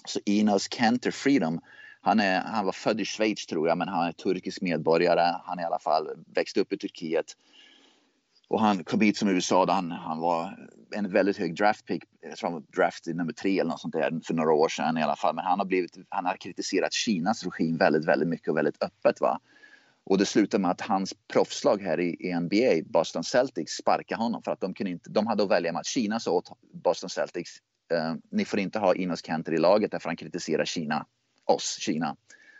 [0.05, 1.59] Så Inos Kanter Freedom
[2.01, 5.35] han, är, han var född i Schweiz tror jag, men han är turkisk medborgare.
[5.43, 7.25] Han är i alla fall växt upp i Turkiet.
[8.47, 12.49] Och han kom hit som USA, han, han var en väldigt hög draftpick, jag tror
[12.49, 15.15] han var draft nummer tre eller något sånt där för några år sedan i alla
[15.15, 15.35] fall.
[15.35, 19.21] Men han har, blivit, han har kritiserat Kinas regim väldigt, väldigt mycket och väldigt öppet.
[19.21, 19.39] Va?
[20.03, 24.51] Och det slutade med att hans proffslag här i, NBA, Boston Celtics, sparkade honom för
[24.51, 27.51] att de, kunde inte, de hade att välja med att Kina sa åt Boston Celtics,
[27.93, 31.05] eh, ni får inte ha Inos Kanter i laget därför han kritiserar Kina,
[31.45, 32.15] oss, Kina.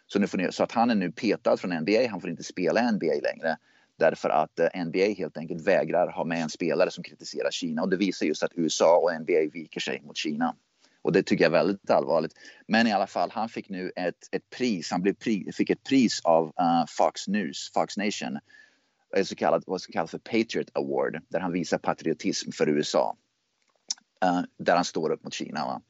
[0.08, 2.44] Så, nu får ni, så att han är nu petad från NBA, han får inte
[2.44, 3.58] spela NBA längre.
[3.98, 7.82] Därför att eh, NBA helt enkelt vägrar ha med en spelare som kritiserar Kina.
[7.82, 10.56] Och det visar just att USA och NBA viker sig mot Kina.
[11.02, 12.34] Och det tycker jag är väldigt allvarligt.
[12.68, 14.92] Men i alla fall, han fick nu ett, ett pris.
[14.92, 18.40] Han blev pri, fick ett pris av uh, Fox News, Fox Nation.
[19.16, 21.22] ett Så kallat, vad som kallas för Patriot Award.
[21.30, 23.18] Där han visar patriotism för USA.
[24.26, 25.66] Uh, där han står upp mot Kina.
[25.66, 25.82] Va?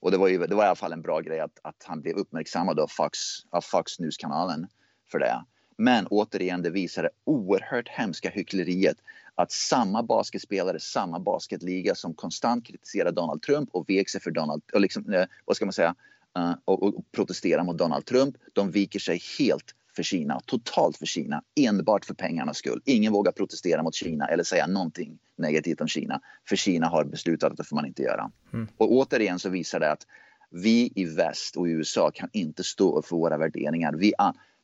[0.00, 2.00] Och det var, ju, det var i alla fall en bra grej att, att han
[2.00, 3.18] blev uppmärksammad av Fox,
[3.50, 4.66] av Fox News-kanalen
[5.10, 5.44] för det.
[5.80, 8.96] Men återigen, det visar det oerhört hemska hyckleriet
[9.34, 14.62] att samma basketspelare, samma basketliga som konstant kritiserar Donald Trump och vek sig för Donald,
[14.72, 15.94] och liksom, eh, vad ska man säga,
[16.38, 21.06] uh, och, och protesterar mot Donald Trump, de viker sig helt för Kina, totalt för
[21.06, 22.82] Kina, enbart för pengarnas skull.
[22.84, 27.50] Ingen vågar protestera mot Kina eller säga någonting negativt om Kina, för Kina har beslutat
[27.50, 28.30] att det får man inte göra.
[28.52, 28.68] Mm.
[28.76, 30.06] Och återigen så visar det att
[30.50, 33.92] vi i väst och i USA kan inte stå upp för våra värderingar.
[33.92, 34.12] Vi,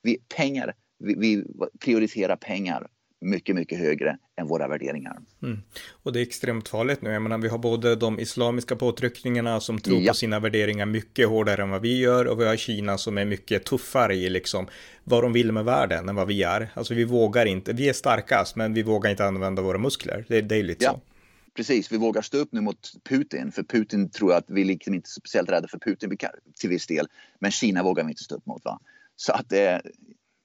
[0.02, 1.44] vi, pengar vi, vi
[1.80, 2.86] prioriterar pengar
[3.20, 5.18] mycket, mycket högre än våra värderingar.
[5.42, 5.58] Mm.
[6.02, 7.10] Och det är extremt farligt nu.
[7.10, 10.10] Jag menar, vi har både de islamiska påtryckningarna som tror ja.
[10.10, 13.24] på sina värderingar mycket hårdare än vad vi gör och vi har Kina som är
[13.24, 14.66] mycket tuffare i liksom
[15.04, 16.70] vad de vill med världen än vad vi är.
[16.74, 20.24] Alltså vi vågar inte, vi är starkast men vi vågar inte använda våra muskler.
[20.28, 20.92] Det, det är lite ja.
[20.92, 21.00] så.
[21.54, 23.52] Precis, vi vågar stå upp nu mot Putin.
[23.52, 26.16] För Putin tror jag att vi liksom inte är speciellt rädda för Putin
[26.60, 27.06] till viss del.
[27.38, 28.64] Men Kina vågar vi inte stå upp mot.
[28.64, 28.80] Va?
[29.16, 29.78] Så att eh,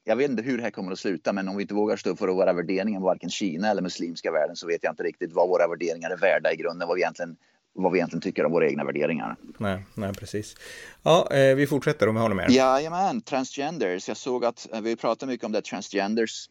[0.04, 2.16] jag vet inte hur det här kommer att sluta, men om vi inte vågar stå
[2.16, 5.68] för våra värderingar, varken Kina eller muslimska världen, så vet jag inte riktigt vad våra
[5.68, 7.36] värderingar är värda i grunden, vad vi egentligen,
[7.74, 9.36] vad vi egentligen tycker om våra egna värderingar.
[9.58, 10.56] Nej, nej precis.
[11.04, 12.50] Ja, eh, vi fortsätter om vi något mer.
[12.50, 14.08] Jajamän, transgenders.
[14.08, 16.50] Jag såg att eh, vi pratar mycket om det, transgenders.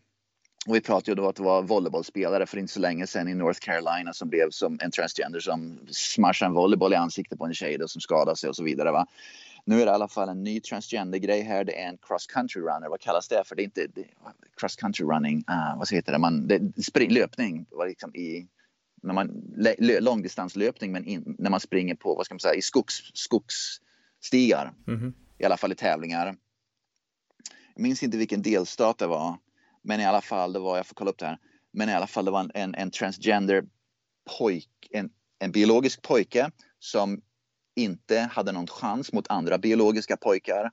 [0.66, 3.34] Och vi pratade ju då att det var volleybollspelare för inte så länge sedan i
[3.34, 7.54] North Carolina som blev som en transgender som smashade en volleyboll i ansiktet på en
[7.54, 8.92] tjej då, som skadade sig och så vidare.
[8.92, 9.06] Va?
[9.70, 11.64] Nu är det i alla fall en ny transgender-grej här.
[11.64, 12.88] Det är en cross country runner.
[12.88, 13.56] Vad kallas det för?
[13.56, 14.04] Det är inte det,
[14.56, 15.37] cross country running.
[15.37, 16.18] Uh, vad heter det?
[16.18, 17.66] Man, det spring, löpning.
[17.87, 18.48] Liksom i,
[19.02, 19.54] när man,
[20.00, 24.72] långdistanslöpning men in, när man springer på vad ska man säga, i skogs, skogsstigar.
[24.87, 25.12] Mm -hmm.
[25.38, 26.37] I alla fall i tävlingar.
[27.74, 29.38] Jag minns inte vilken delstat det var.
[29.83, 31.38] Men i alla fall, det var, jag får kolla upp det här.
[31.72, 33.64] Men i alla fall, det var en, en transgender
[34.38, 37.22] pojk, en, en biologisk pojke som
[37.76, 40.70] inte hade någon chans mot andra biologiska pojkar.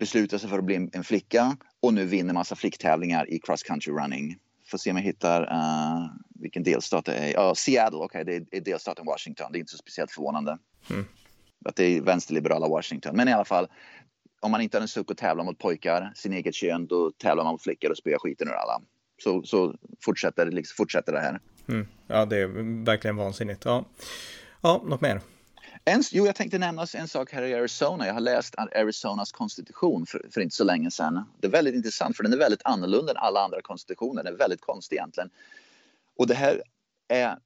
[0.00, 3.92] Beslutade sig för att bli en flicka och nu vinner massa flicktävlingar i cross country
[3.92, 4.38] running.
[4.66, 7.32] Får se om jag hittar uh, vilken delstat det är.
[7.32, 9.52] Ja, Seattle, okej, okay, det är delstaten Washington.
[9.52, 10.58] Det är inte så speciellt förvånande.
[10.90, 11.04] Mm.
[11.64, 13.16] Att det är vänsterliberala Washington.
[13.16, 13.68] Men i alla fall,
[14.40, 17.44] om man inte har en suck att tävla mot pojkar, sin eget kön, då tävlar
[17.44, 18.82] man mot flickor och spöar skiten ur alla.
[19.22, 19.74] Så, så
[20.04, 21.40] fortsätter, liksom, fortsätter det här.
[21.68, 21.86] Mm.
[22.06, 23.64] Ja, det är verkligen vansinnigt.
[23.64, 23.84] Ja,
[24.60, 25.20] ja något mer?
[25.86, 28.06] En, jo, jag tänkte nämna en sak här i Arizona.
[28.06, 31.24] Jag har läst Arizonas konstitution för, för, inte så länge sedan.
[31.40, 34.22] Det är väldigt intressant för den är väldigt annorlunda än alla andra konstitutioner.
[34.22, 35.30] Den är väldigt konstig egentligen.
[36.16, 36.62] Och det här
[37.08, 37.38] är,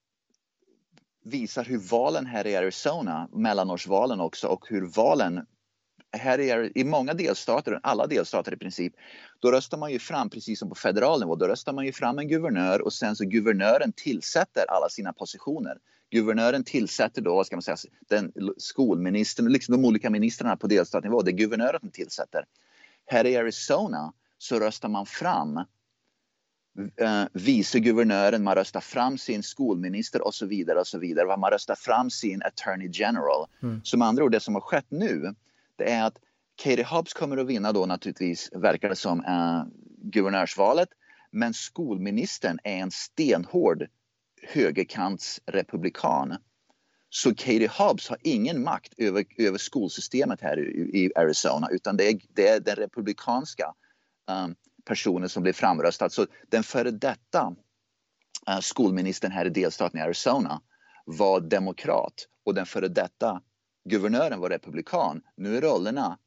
[1.24, 5.46] visar hur valen här i Arizona, mellanårsvalen också, och hur valen
[6.12, 8.92] här är, i många delstater, alla delstater i princip,
[9.38, 12.18] då röstar man ju fram, precis som på federal nivå, då röstar man ju fram
[12.18, 15.78] en guvernör och sen så guvernören tillsätter alla sina positioner.
[16.10, 17.76] Guvernören tillsätter då, vad ska man säga,
[18.08, 22.44] den skolministern, liksom de olika ministrarna på delstatsnivå, det är guvernören som tillsätter.
[23.06, 25.56] Här i Arizona så röstar man fram
[26.96, 31.36] eh, vice guvernören, man röstar fram sin skolminister och så vidare och så vidare.
[31.36, 33.46] Man röstar fram sin attorney general.
[33.62, 33.80] Mm.
[33.96, 35.34] Med andra ord, det som har skett nu,
[35.78, 36.18] det är att
[36.62, 39.64] Katie Hobbs kommer att vinna då naturligtvis, verkar det som, eh,
[40.02, 40.88] guvernörsvalet.
[41.30, 43.86] Men skolministern är en stenhård
[44.42, 46.36] högerkantsrepublikan.
[47.10, 52.08] Så Katie Hobbs har ingen makt över, över skolsystemet här i, i Arizona utan det
[52.08, 53.74] är, det är den republikanska
[54.30, 56.10] um, personen som blir framröstad.
[56.10, 57.54] Så den före detta
[58.50, 60.60] uh, skolministern här i delstaten i Arizona
[61.04, 63.42] var demokrat och den före detta
[63.88, 65.22] guvernören var republikan.
[65.36, 66.18] Nu är rollerna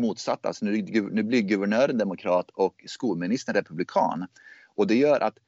[0.00, 0.48] motsatta.
[0.48, 4.26] Alltså nu, nu blir guvernören demokrat och skolministern republikan.
[4.74, 5.38] Och det gör att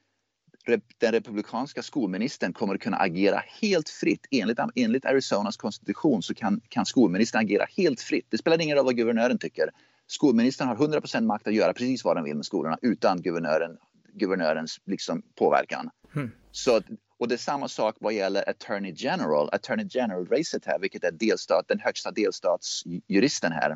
[0.97, 4.25] den republikanska skolministern kommer att kunna agera helt fritt.
[4.31, 8.25] Enligt, enligt Arizonas konstitution så kan, kan skolministern agera helt fritt.
[8.29, 9.69] Det spelar ingen roll vad guvernören tycker.
[10.07, 13.77] Skolministern har 100% makt att göra precis vad den vill med skolorna utan guvernören,
[14.13, 15.89] guvernörens liksom påverkan.
[16.15, 16.31] Mm.
[16.51, 16.81] Så,
[17.19, 19.49] och det är samma sak vad gäller Attorney General.
[19.51, 23.75] Attorney General-racet här, vilket är delstat, den högsta delstatsjuristen här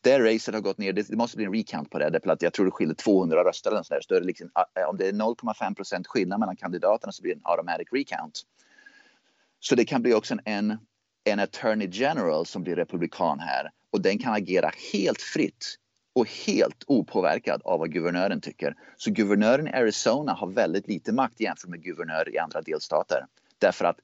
[0.00, 0.92] det racet har gått ner.
[0.92, 2.10] Det, måste bli en recount på det.
[2.10, 4.00] Därför att jag tror det skiljer 200 röster eller sådär.
[4.00, 7.38] Så det liksom, eh, om det är 0,5 procent skillnad mellan kandidaterna så blir det
[7.38, 8.40] en automatic recount.
[9.60, 10.78] Så det kan bli också en,
[11.24, 15.76] en attorney general som blir republikan här och den kan agera helt fritt
[16.20, 18.74] och helt opåverkad av vad guvernören tycker.
[18.96, 23.26] Så guvernören i Arizona har väldigt lite makt jämfört med guvernörer i andra delstater.
[23.58, 23.96] Därför att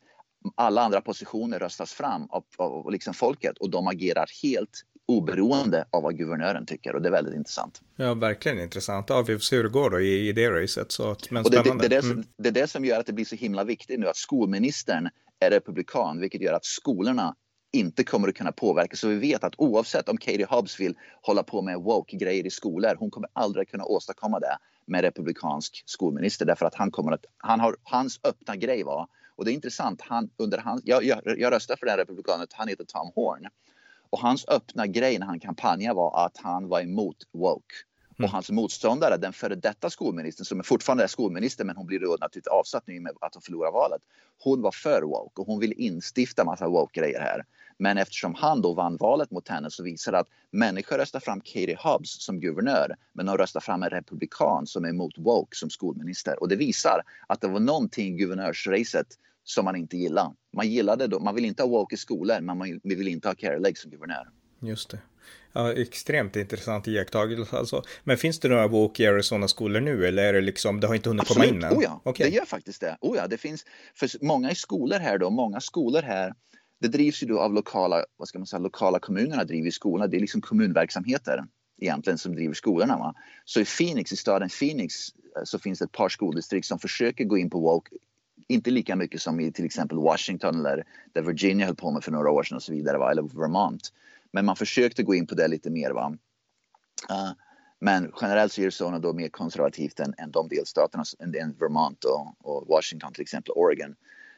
[0.55, 6.03] alla andra positioner röstas fram av, av liksom folket och de agerar helt oberoende av
[6.03, 7.81] vad guvernören tycker och det är väldigt intressant.
[7.97, 9.07] Ja, verkligen intressant.
[9.09, 10.93] Ja, vi får se hur det går då i, i det racet.
[10.93, 12.25] Så, men och det, det, det, är som, mm.
[12.39, 15.09] det är det som gör att det blir så himla viktigt nu att skolministern
[15.41, 17.35] är republikan, vilket gör att skolorna
[17.79, 18.97] inte kommer att kunna påverka.
[18.97, 22.97] Så vi vet att oavsett om Katie Hobbs vill hålla på med woke-grejer i skolor,
[22.99, 27.61] hon kommer aldrig kunna åstadkomma det med republikansk skolminister därför att han kommer att, han
[27.61, 31.53] har, hans öppna grej var, och det är intressant, han, under hans, jag, jag, jag
[31.53, 33.47] röstar för den republikanen, han heter Tom Horn.
[34.11, 37.75] Och hans öppna grej när han kampanjade var att han var emot woke.
[38.19, 38.25] Mm.
[38.25, 42.01] Och hans motståndare, den före detta skolministern som är fortfarande är skolminister men hon blir
[42.01, 44.03] då naturligtvis avsatt nu med att hon förlorar valet.
[44.39, 47.45] Hon var för woke och hon vill instifta massa woke-grejer här.
[47.79, 51.41] Men eftersom han då vann valet mot henne så visar det att människor röstar fram
[51.41, 55.71] Katie Hobbs som guvernör men de röstar fram en republikan som är emot woke som
[55.71, 56.41] skolminister.
[56.41, 59.07] Och det visar att det var någonting i guvernörsracet
[59.45, 60.33] som man inte gillar.
[60.53, 63.35] Man gillade då, man vill inte ha woke i skolor, men man vill inte ha
[63.35, 64.29] Carrie Lake som guvernör.
[64.61, 64.99] Just det.
[65.53, 67.83] Ja, extremt intressant iakttagelse alltså.
[68.05, 71.09] Men finns det några woke i Arizona-skolor nu eller är det liksom, det har inte
[71.09, 71.49] hunnit Absolut.
[71.49, 71.79] komma in än?
[71.79, 72.31] Oh ja, okay.
[72.31, 72.97] det gör faktiskt det.
[73.01, 76.35] Oh ja, det finns, för många i skolor här då, många skolor här,
[76.81, 80.07] det drivs ju då av lokala, vad ska man säga, lokala kommunerna driver skolorna.
[80.07, 81.45] Det är liksom kommunverksamheter
[81.79, 82.99] egentligen som driver skolorna.
[82.99, 83.15] Va?
[83.45, 84.95] Så i Phoenix, i staden Phoenix,
[85.37, 87.91] eh, så finns det ett par skoldistrikt som försöker gå in på woke
[88.49, 92.13] inte lika mycket som i till exempel Washington eller där Virginia höll på med för
[92.13, 93.11] några år sedan och så vidare, va?
[93.11, 93.93] eller Vermont.
[94.33, 95.91] Men man försökte gå in på det lite mer.
[95.91, 96.17] Va?
[97.11, 97.33] Uh,
[97.81, 102.35] men generellt så är Arizona då mer konservativt än, än de delstaterna, än Vermont och,
[102.41, 103.95] och, Washington till exempel, Oregon.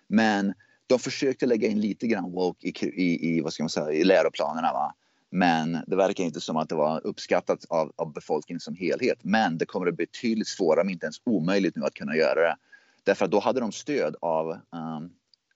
[0.07, 0.55] Men
[0.89, 4.05] de försökte lägga in lite grann woke i, i, i vad ska man säga, i
[4.05, 4.73] läroplanerna.
[4.73, 4.95] Va?
[5.31, 9.19] Men det verkar inte som att det var uppskattat av, av befolkningen som helhet.
[9.23, 12.41] Men det kommer att bli betydligt svårare, om inte ens omöjligt nu att kunna göra
[12.41, 12.57] det.
[13.05, 15.05] Därför att då hade de stöd av um,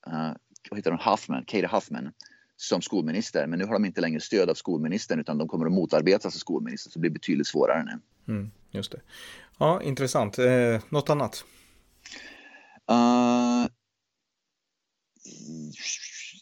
[0.07, 0.33] uh,
[0.71, 0.99] vad heter de?
[1.11, 2.13] Huffman, Katie Huffman
[2.57, 3.47] som skolminister.
[3.47, 6.39] Men nu har de inte längre stöd av skolministern utan de kommer att motarbetas av
[6.39, 8.01] skolministern så det blir betydligt svårare nu.
[8.35, 9.01] Mm, just det.
[9.59, 10.39] Ja, intressant.
[10.39, 11.45] Eh, något annat?
[12.91, 13.67] Uh,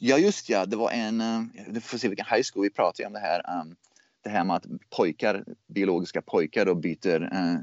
[0.00, 3.06] ja, just ja, det var en, uh, du får se vilken high school vi pratar
[3.06, 3.60] om det här.
[3.60, 3.76] Um,
[4.22, 4.66] det här med att
[4.96, 7.60] pojkar, biologiska pojkar då byter uh,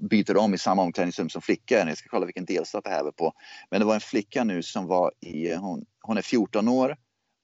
[0.00, 1.78] byter om i samma omklädningsrum som flickor.
[1.78, 3.32] Jag ska kolla vilken delstat det här är på.
[3.70, 6.96] Men det var en flicka nu som var i, hon, hon är 14 år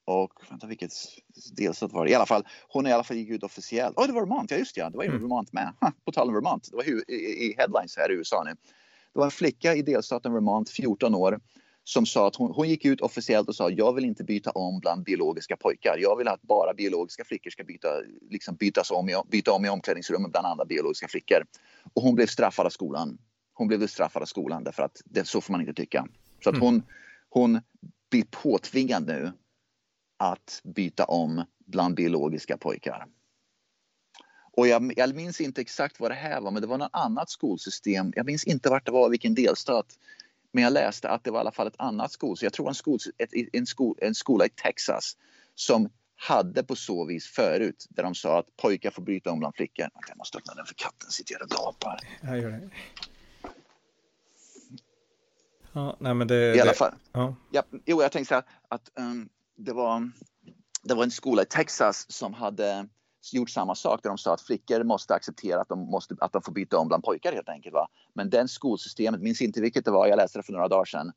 [0.04, 0.92] och vänta vilket
[1.56, 2.10] delstat var det?
[2.10, 3.94] I alla fall, hon är i alla fall gick ut officiellt.
[3.96, 5.20] Åh, oh, det var Vermont, ja just ja, det var ju mm.
[5.20, 5.72] Vermont med.
[5.80, 8.50] Ha, på tal om Vermont, det var i, i, headlines här i USA nu.
[9.12, 11.40] Det var en flicka i delstaten Vermont, 14 år,
[11.88, 14.80] som sa att hon, hon gick ut officiellt och sa jag vill inte byta om
[14.80, 15.98] bland biologiska pojkar.
[15.98, 17.88] Jag vill att bara biologiska flickor ska byta,
[18.30, 21.44] liksom bytas om i, byta om i omklädningsrummet bland andra biologiska flickor.
[21.92, 23.18] Och hon blev straffad av skolan.
[23.52, 26.08] Hon blev straffad av skolan därför att det, så får man inte tycka.
[26.44, 26.66] Så att mm.
[26.66, 26.82] hon,
[27.28, 27.60] hon
[28.10, 29.32] blir påtvingad nu
[30.16, 33.06] att byta om bland biologiska pojkar.
[34.52, 37.30] Och jag, jag, minns inte exakt vad det här var, men det var något annat
[37.30, 38.12] skolsystem.
[38.16, 39.98] Jag minns inte vart det var, vilken delstat.
[40.56, 42.36] Men jag läste att det var i alla fall ett annat skol.
[42.36, 45.16] Så jag tror en, skol, ett, en, skol, en skola i Texas
[45.54, 49.54] som hade på så vis förut där de sa att pojkar får bryta om bland
[49.54, 49.88] flickor.
[50.08, 52.00] Jag måste öppna den för katten sitter och gapar.
[52.22, 52.70] Jag gör det.
[55.72, 56.56] Ja, nej men det...
[56.56, 56.94] I alla fall.
[57.12, 57.36] Ja.
[57.50, 60.10] Ja, jo, jag tänkte så här att um, det var,
[60.82, 62.88] det var en skola i Texas som hade
[63.32, 66.42] gjort samma sak där de sa att flickor måste acceptera att de, måste, att de
[66.42, 67.74] får byta om bland pojkar helt enkelt.
[67.74, 67.88] Va?
[68.14, 71.12] Men den skolsystemet, minns inte vilket det var, jag läste det för några dagar sedan,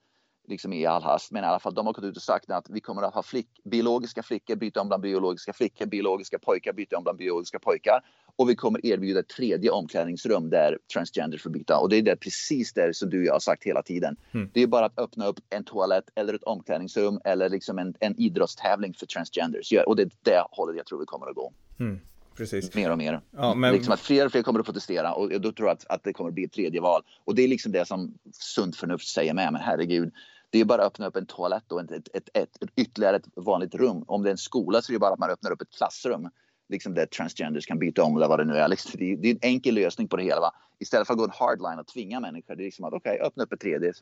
[0.49, 2.69] liksom i all hast, men i alla fall de har gått ut och sagt att
[2.69, 6.97] vi kommer att ha flick, biologiska flickor byta om bland biologiska flickor, biologiska pojkar byta
[6.97, 8.01] om bland biologiska pojkar
[8.35, 12.15] och vi kommer erbjuda ett tredje omklädningsrum där transgender får byta och det är det,
[12.15, 14.15] precis det som du och jag har sagt hela tiden.
[14.31, 14.49] Mm.
[14.53, 18.19] Det är bara att öppna upp en toalett eller ett omklädningsrum eller liksom en, en
[18.19, 21.53] idrottstävling för transgenders och det är det hållet jag tror vi kommer att gå.
[21.79, 21.99] Mm.
[22.37, 22.75] Precis.
[22.75, 23.21] Mer och mer.
[23.31, 23.73] Ja, men...
[23.73, 26.13] liksom att fler och fler kommer att protestera och då tror jag att, att det
[26.13, 27.01] kommer att bli ett tredje val.
[27.25, 29.53] Och det är liksom det som sunt förnuft säger med.
[29.53, 30.13] Men herregud,
[30.49, 33.27] det är bara att öppna upp en toalett och ett, ett, ett, ett, ytterligare ett
[33.35, 34.03] vanligt rum.
[34.07, 36.29] Om det är en skola så är det bara att man öppnar upp ett klassrum
[36.69, 38.67] liksom där transgenders kan byta om eller vad det nu är.
[38.67, 40.41] Liksom, det, är, en enkel lösning på det hela.
[40.41, 40.51] Va?
[40.79, 42.55] Istället för att gå en hardline och tvinga människor.
[42.55, 43.93] Det är liksom att okej, okay, öppna upp ett tredje.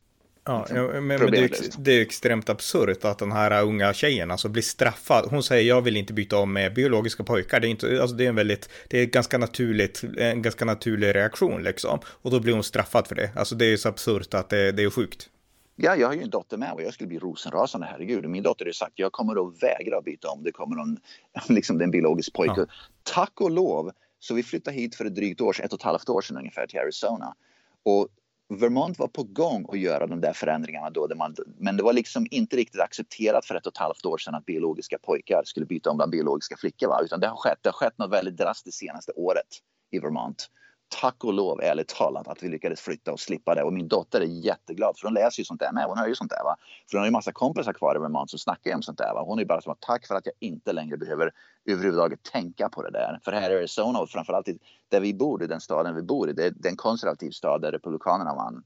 [0.48, 4.32] Ja, liksom, men, men det, är, det är extremt absurt att den här unga tjejen
[4.32, 5.28] alltså blir straffad.
[5.30, 7.60] Hon säger jag vill inte byta om med biologiska pojkar.
[7.60, 11.16] Det är, inte, alltså det är en väldigt, det är ganska naturligt, en ganska naturlig
[11.16, 12.00] reaktion liksom.
[12.06, 13.32] Och då blir hon straffad för det.
[13.36, 15.30] Alltså det är så absurt att det, det är sjukt.
[15.76, 18.30] Ja, jag har ju en dotter med och jag skulle bli rosenrasande, herregud.
[18.30, 20.98] Min dotter har sagt jag kommer att vägra byta om det kommer någon,
[21.56, 22.54] liksom den biologisk pojke.
[22.58, 22.66] Ja.
[23.04, 26.10] Tack och lov, så vi flyttade hit för ett drygt år, ett och ett halvt
[26.10, 27.36] år sedan ungefär till Arizona.
[27.84, 28.08] Och
[28.50, 32.28] Vermont var på gång att göra de där förändringarna då, man, men det var liksom
[32.32, 35.90] inte riktigt accepterat för ett och ett halvt år sedan att biologiska pojkar skulle byta
[35.90, 36.88] om bland biologiska flickor.
[36.88, 37.02] Va?
[37.04, 39.48] Utan det har skett, det har skett något väldigt drastiskt senaste året
[39.92, 40.50] i Vermont
[40.89, 43.63] tack och lov ärligt talat att vi lyckades flytta och slippa det.
[43.63, 45.86] Och min dotter är jätteglad för hon läser ju sånt där med.
[45.86, 46.43] Hon hör ju sånt där.
[46.43, 46.56] Va?
[46.89, 49.13] För hon har ju massa kompisar kvar i Vermont som snackar om sånt där.
[49.13, 49.23] Va?
[49.23, 51.32] Hon är ju bara som att tack för att jag inte längre behöver
[51.65, 53.19] överhuvudtaget tänka på det där.
[53.23, 54.47] För här i Arizona och framförallt
[54.89, 57.71] där vi bor, i den staden vi bor i, det är en konservativ stad där
[57.71, 58.63] Republikanerna vann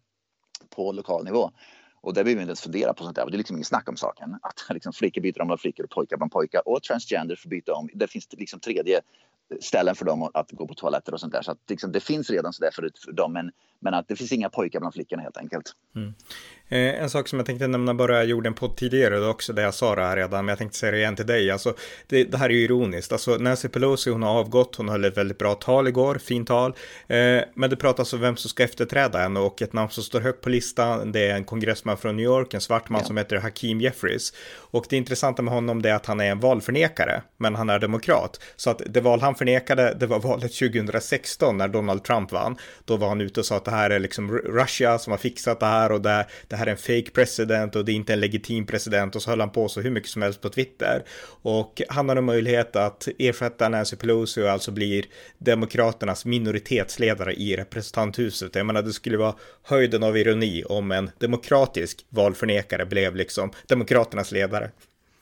[0.75, 1.51] på lokal nivå.
[2.01, 3.25] Och där behöver vi inte ens fundera på sånt där.
[3.25, 4.39] Det är liksom ingen snack om saken.
[4.41, 6.61] Att liksom flickor byter om bland flickor och pojkar bland pojkar.
[6.65, 7.89] Och transgender får byta om.
[7.93, 9.01] Det finns liksom tredje
[9.59, 11.41] ställen för dem att gå på toaletter och sånt där.
[11.41, 14.31] Så att liksom, det finns redan sådär för, för dem, men, men att det finns
[14.31, 15.71] inga pojkar bland flickorna helt enkelt.
[15.95, 16.13] Mm.
[16.71, 19.63] Eh, en sak som jag tänkte nämna bara, jag gjorde en podd tidigare också där
[19.63, 21.51] jag sa det här redan, men jag tänkte säga det igen till dig.
[21.51, 21.73] Alltså,
[22.07, 23.11] det, det här är ju ironiskt.
[23.11, 26.71] Alltså, Nancy Pelosi, hon har avgått, hon höll ett väldigt bra tal igår, fint tal.
[27.07, 30.21] Eh, men det pratas om vem som ska efterträda henne och ett namn som står
[30.21, 33.07] högt på listan, det är en kongressman från New York, en svart man ja.
[33.07, 34.33] som heter Hakeem Jeffries.
[34.53, 38.39] Och det intressanta med honom är att han är en valförnekare, men han är demokrat.
[38.55, 42.57] Så att det val han förnekade, det var valet 2016 när Donald Trump vann.
[42.85, 45.59] Då var han ute och sa att det här är liksom Russia som har fixat
[45.59, 48.19] det här och det, det här är en fake president och det är inte en
[48.19, 51.03] legitim president och så höll han på så hur mycket som helst på Twitter.
[51.41, 55.05] Och han har en möjlighet att ersätta Nancy Pelosi och alltså blir
[55.37, 58.55] demokraternas minoritetsledare i representanthuset.
[58.55, 64.31] Jag menar, det skulle vara höjden av ironi om en demokratisk valförnekare blev liksom demokraternas
[64.31, 64.71] ledare.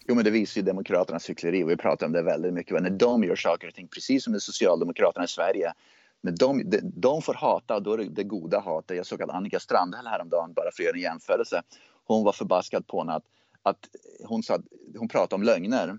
[0.10, 2.74] Jo, men det visar ju Demokraternas hyckleri vi pratar om det väldigt mycket.
[2.74, 5.74] Men när de gör saker och ting, precis som med Socialdemokraterna i Sverige,
[6.22, 8.98] när de, de, de får hata, och då är det det goda hatet.
[8.98, 11.62] Jag såg att Annika Strandhäll häromdagen, bara för att göra en jämförelse,
[12.06, 13.24] hon var förbaskad på att,
[13.64, 13.78] att
[14.26, 14.60] hon, sa,
[14.98, 15.98] hon pratade om lögner.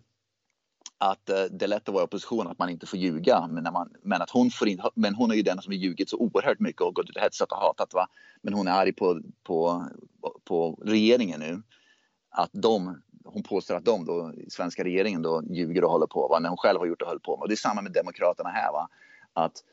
[0.98, 3.48] Att eh, det är lätt att vara i opposition, att man inte får ljuga.
[3.50, 5.78] Men, när man, men, att hon, får in, men hon är ju den som har
[5.78, 7.94] ljugit så oerhört mycket och gått ut och hetsat och hatat.
[7.94, 8.06] Va?
[8.42, 9.86] Men hon är arg på, på,
[10.44, 11.62] på regeringen nu.
[12.30, 16.38] Att de hon påstår att de då, svenska regeringen då ljuger och håller på, va?
[16.38, 17.42] när hon själv har gjort och höll på med.
[17.42, 18.72] Och det är samma med Demokraterna här.
[18.72, 18.88] Va?
[19.32, 19.64] Att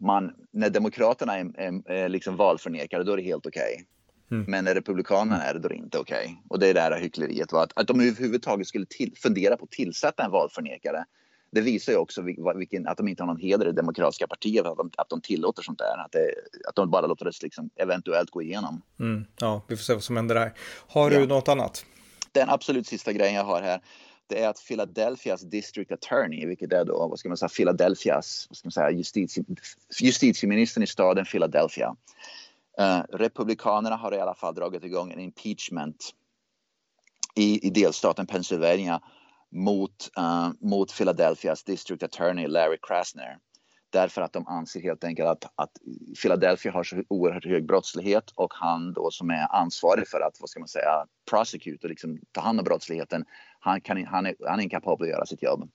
[0.00, 3.74] man, när Demokraterna är, är, är liksom valförnekare, då är det helt okej.
[3.74, 3.86] Okay.
[4.30, 4.50] Mm.
[4.50, 6.24] Men när Republikanerna är det, då är det inte okej.
[6.24, 6.36] Okay.
[6.48, 7.52] Och det är det här hyckleriet.
[7.52, 7.62] Va?
[7.62, 11.04] Att, att de överhuvudtaget skulle till, fundera på att tillsätta en valförnekare,
[11.52, 12.22] det visar ju också
[12.54, 15.62] vilken, att de inte har någon heder i demokratiska partiet, att de, att de tillåter
[15.62, 16.04] sånt där.
[16.04, 16.34] Att, det,
[16.68, 18.82] att de bara låter det liksom eventuellt gå igenom.
[19.00, 20.52] Mm, ja, vi får se vad som händer där.
[20.88, 21.26] Har du ja.
[21.26, 21.84] något annat?
[22.32, 23.80] Den absolut sista grejen jag har här,
[24.26, 28.56] det är att Philadelphias District Attorney, vilket är då, vad ska man säga, Philadelphias, vad
[28.56, 29.44] ska man säga, justitie,
[30.00, 31.96] justitieministern i staden Philadelphia.
[32.80, 36.10] Uh, republikanerna har i alla fall dragit igång en impeachment
[37.34, 39.00] i, i delstaten Pennsylvania
[39.52, 43.38] mot, uh, mot Philadelphias District Attorney Larry Krasner.
[43.92, 45.70] Därför att de anser helt enkelt att, att
[46.22, 50.48] Philadelphia har så oerhört hög brottslighet och han då som är ansvarig för att, vad
[50.50, 53.24] ska man säga, prosecute och liksom ta hand om brottsligheten,
[53.60, 55.70] han, kan, han, är, han är inkapabel att göra sitt jobb.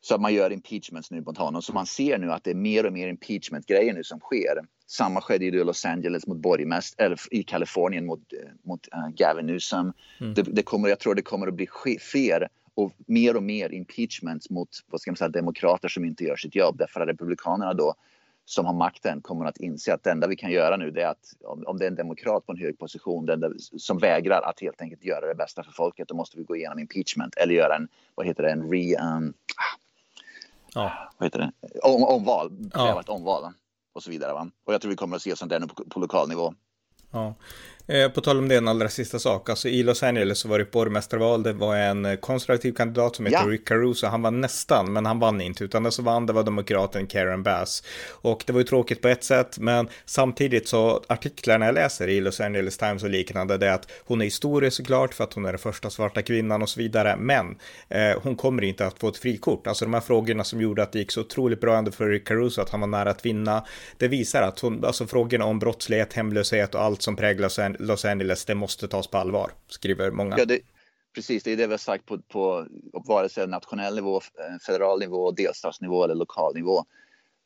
[0.00, 1.62] Så att man gör impeachments nu mot honom.
[1.62, 4.58] Så man ser nu att det är mer och mer impeachment-grejer nu som sker.
[4.86, 6.46] Samma skedde i Los Angeles mot
[6.98, 8.20] eller i Kalifornien mot,
[8.62, 9.92] mot uh, Gavin Newsom.
[10.20, 10.34] Mm.
[10.34, 11.68] Det, det, kommer, jag tror det kommer att bli
[12.00, 16.36] fler och mer och mer impeachments mot vad ska man säga, demokrater som inte gör
[16.36, 16.78] sitt jobb.
[16.78, 17.94] Därför att republikanerna då
[18.44, 21.34] som har makten kommer att inse att det enda vi kan göra nu är att
[21.44, 24.80] om, om det är en demokrat på en hög position den som vägrar att helt
[24.80, 27.88] enkelt göra det bästa för folket då måste vi gå igenom impeachment eller göra en,
[28.14, 28.96] vad heter det, en re...
[28.96, 29.34] Um,
[30.74, 31.10] ja.
[31.18, 31.52] Vad heter det?
[31.82, 33.00] Om, omval, ja.
[33.00, 33.52] ett omval
[33.94, 34.32] och så vidare.
[34.32, 34.50] Va?
[34.66, 36.54] Och jag tror vi kommer att se sånt där nu på, på lokal nivå.
[37.10, 37.34] Ja.
[37.90, 39.48] Eh, på tal om det, en allra sista sak.
[39.48, 41.42] Alltså i Los Angeles så var det borgmästarval.
[41.42, 43.50] Det var en eh, konservativ kandidat som heter ja.
[43.50, 44.06] Rick Caruso.
[44.06, 45.64] Han var nästan, men han vann inte.
[45.64, 47.82] Utan det som vann, det var demokraten Karen Bass.
[48.10, 52.20] Och det var ju tråkigt på ett sätt, men samtidigt så artiklarna jag läser i
[52.20, 55.44] Los Angeles Times och liknande, det är att hon är historisk såklart för att hon
[55.44, 57.16] är den första svarta kvinnan och så vidare.
[57.16, 57.56] Men
[57.88, 59.66] eh, hon kommer inte att få ett frikort.
[59.66, 62.28] Alltså de här frågorna som gjorde att det gick så otroligt bra ändå för Rick
[62.28, 63.64] Caruso, att han var nära att vinna.
[63.96, 67.48] Det visar att hon, alltså frågorna om brottslighet, hemlöshet och allt som präglar
[67.78, 70.38] Los Angeles, det måste tas på allvar, skriver många.
[70.38, 70.60] Ja, det,
[71.14, 75.00] precis, det är det vi har sagt på, på vare sig nationell nivå, eh, federal
[75.00, 76.84] nivå, delstatsnivå eller lokal nivå.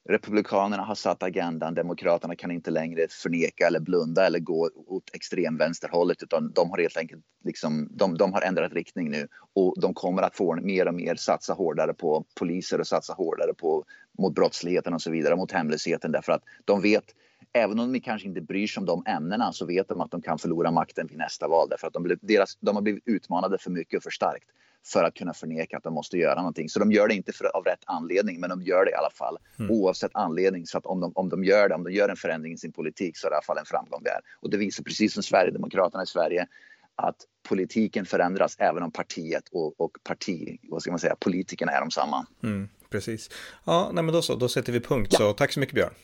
[0.09, 6.23] Republikanerna har satt agendan, Demokraterna kan inte längre förneka eller blunda eller gå åt extremvänsterhållet
[6.23, 10.23] utan de har helt enkelt liksom, de, de har ändrat riktning nu och de kommer
[10.23, 13.85] att få mer och mer satsa hårdare på poliser och satsa hårdare på
[14.19, 17.05] mot brottsligheten och så vidare, mot hemlösheten därför att de vet
[17.53, 20.23] även om de kanske inte bryr sig om de ämnena så vet de att de
[20.23, 23.71] kan förlora makten vid nästa val därför att de, deras, de har blivit utmanade för
[23.71, 24.49] mycket och för starkt
[24.87, 26.69] för att kunna förneka att de måste göra någonting.
[26.69, 29.11] Så de gör det inte för, av rätt anledning, men de gör det i alla
[29.11, 29.71] fall mm.
[29.71, 30.67] oavsett anledning.
[30.67, 32.73] Så att om de, om de gör det, om de gör en förändring i sin
[32.73, 34.21] politik så är det i alla fall en framgång där.
[34.41, 36.47] Och det visar precis som Sverigedemokraterna i Sverige
[36.95, 37.17] att
[37.49, 41.91] politiken förändras även om partiet och, och parti, vad ska man säga, politikerna är de
[41.91, 42.27] samma.
[42.43, 43.31] Mm, precis.
[43.65, 45.09] Ja, nej men då så, då sätter vi punkt.
[45.13, 45.19] Ja.
[45.19, 45.95] Så tack så mycket Björn.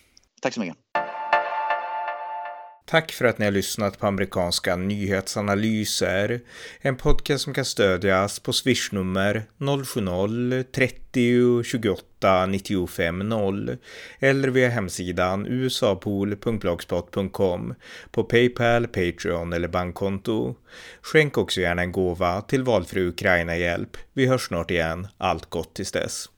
[0.40, 0.76] Tack så mycket.
[2.91, 6.41] Tack för att ni har lyssnat på amerikanska nyhetsanalyser.
[6.80, 13.76] En podcast som kan stödjas på swishnummer 070-30 28 95 0
[14.18, 17.74] eller via hemsidan usapool.blogspot.com
[18.11, 20.55] på Paypal, Patreon eller bankkonto.
[21.03, 23.97] Skänk också gärna en gåva till valfri Ukraina-hjälp.
[24.12, 25.07] Vi hörs snart igen.
[25.18, 26.28] Allt gott tills dess.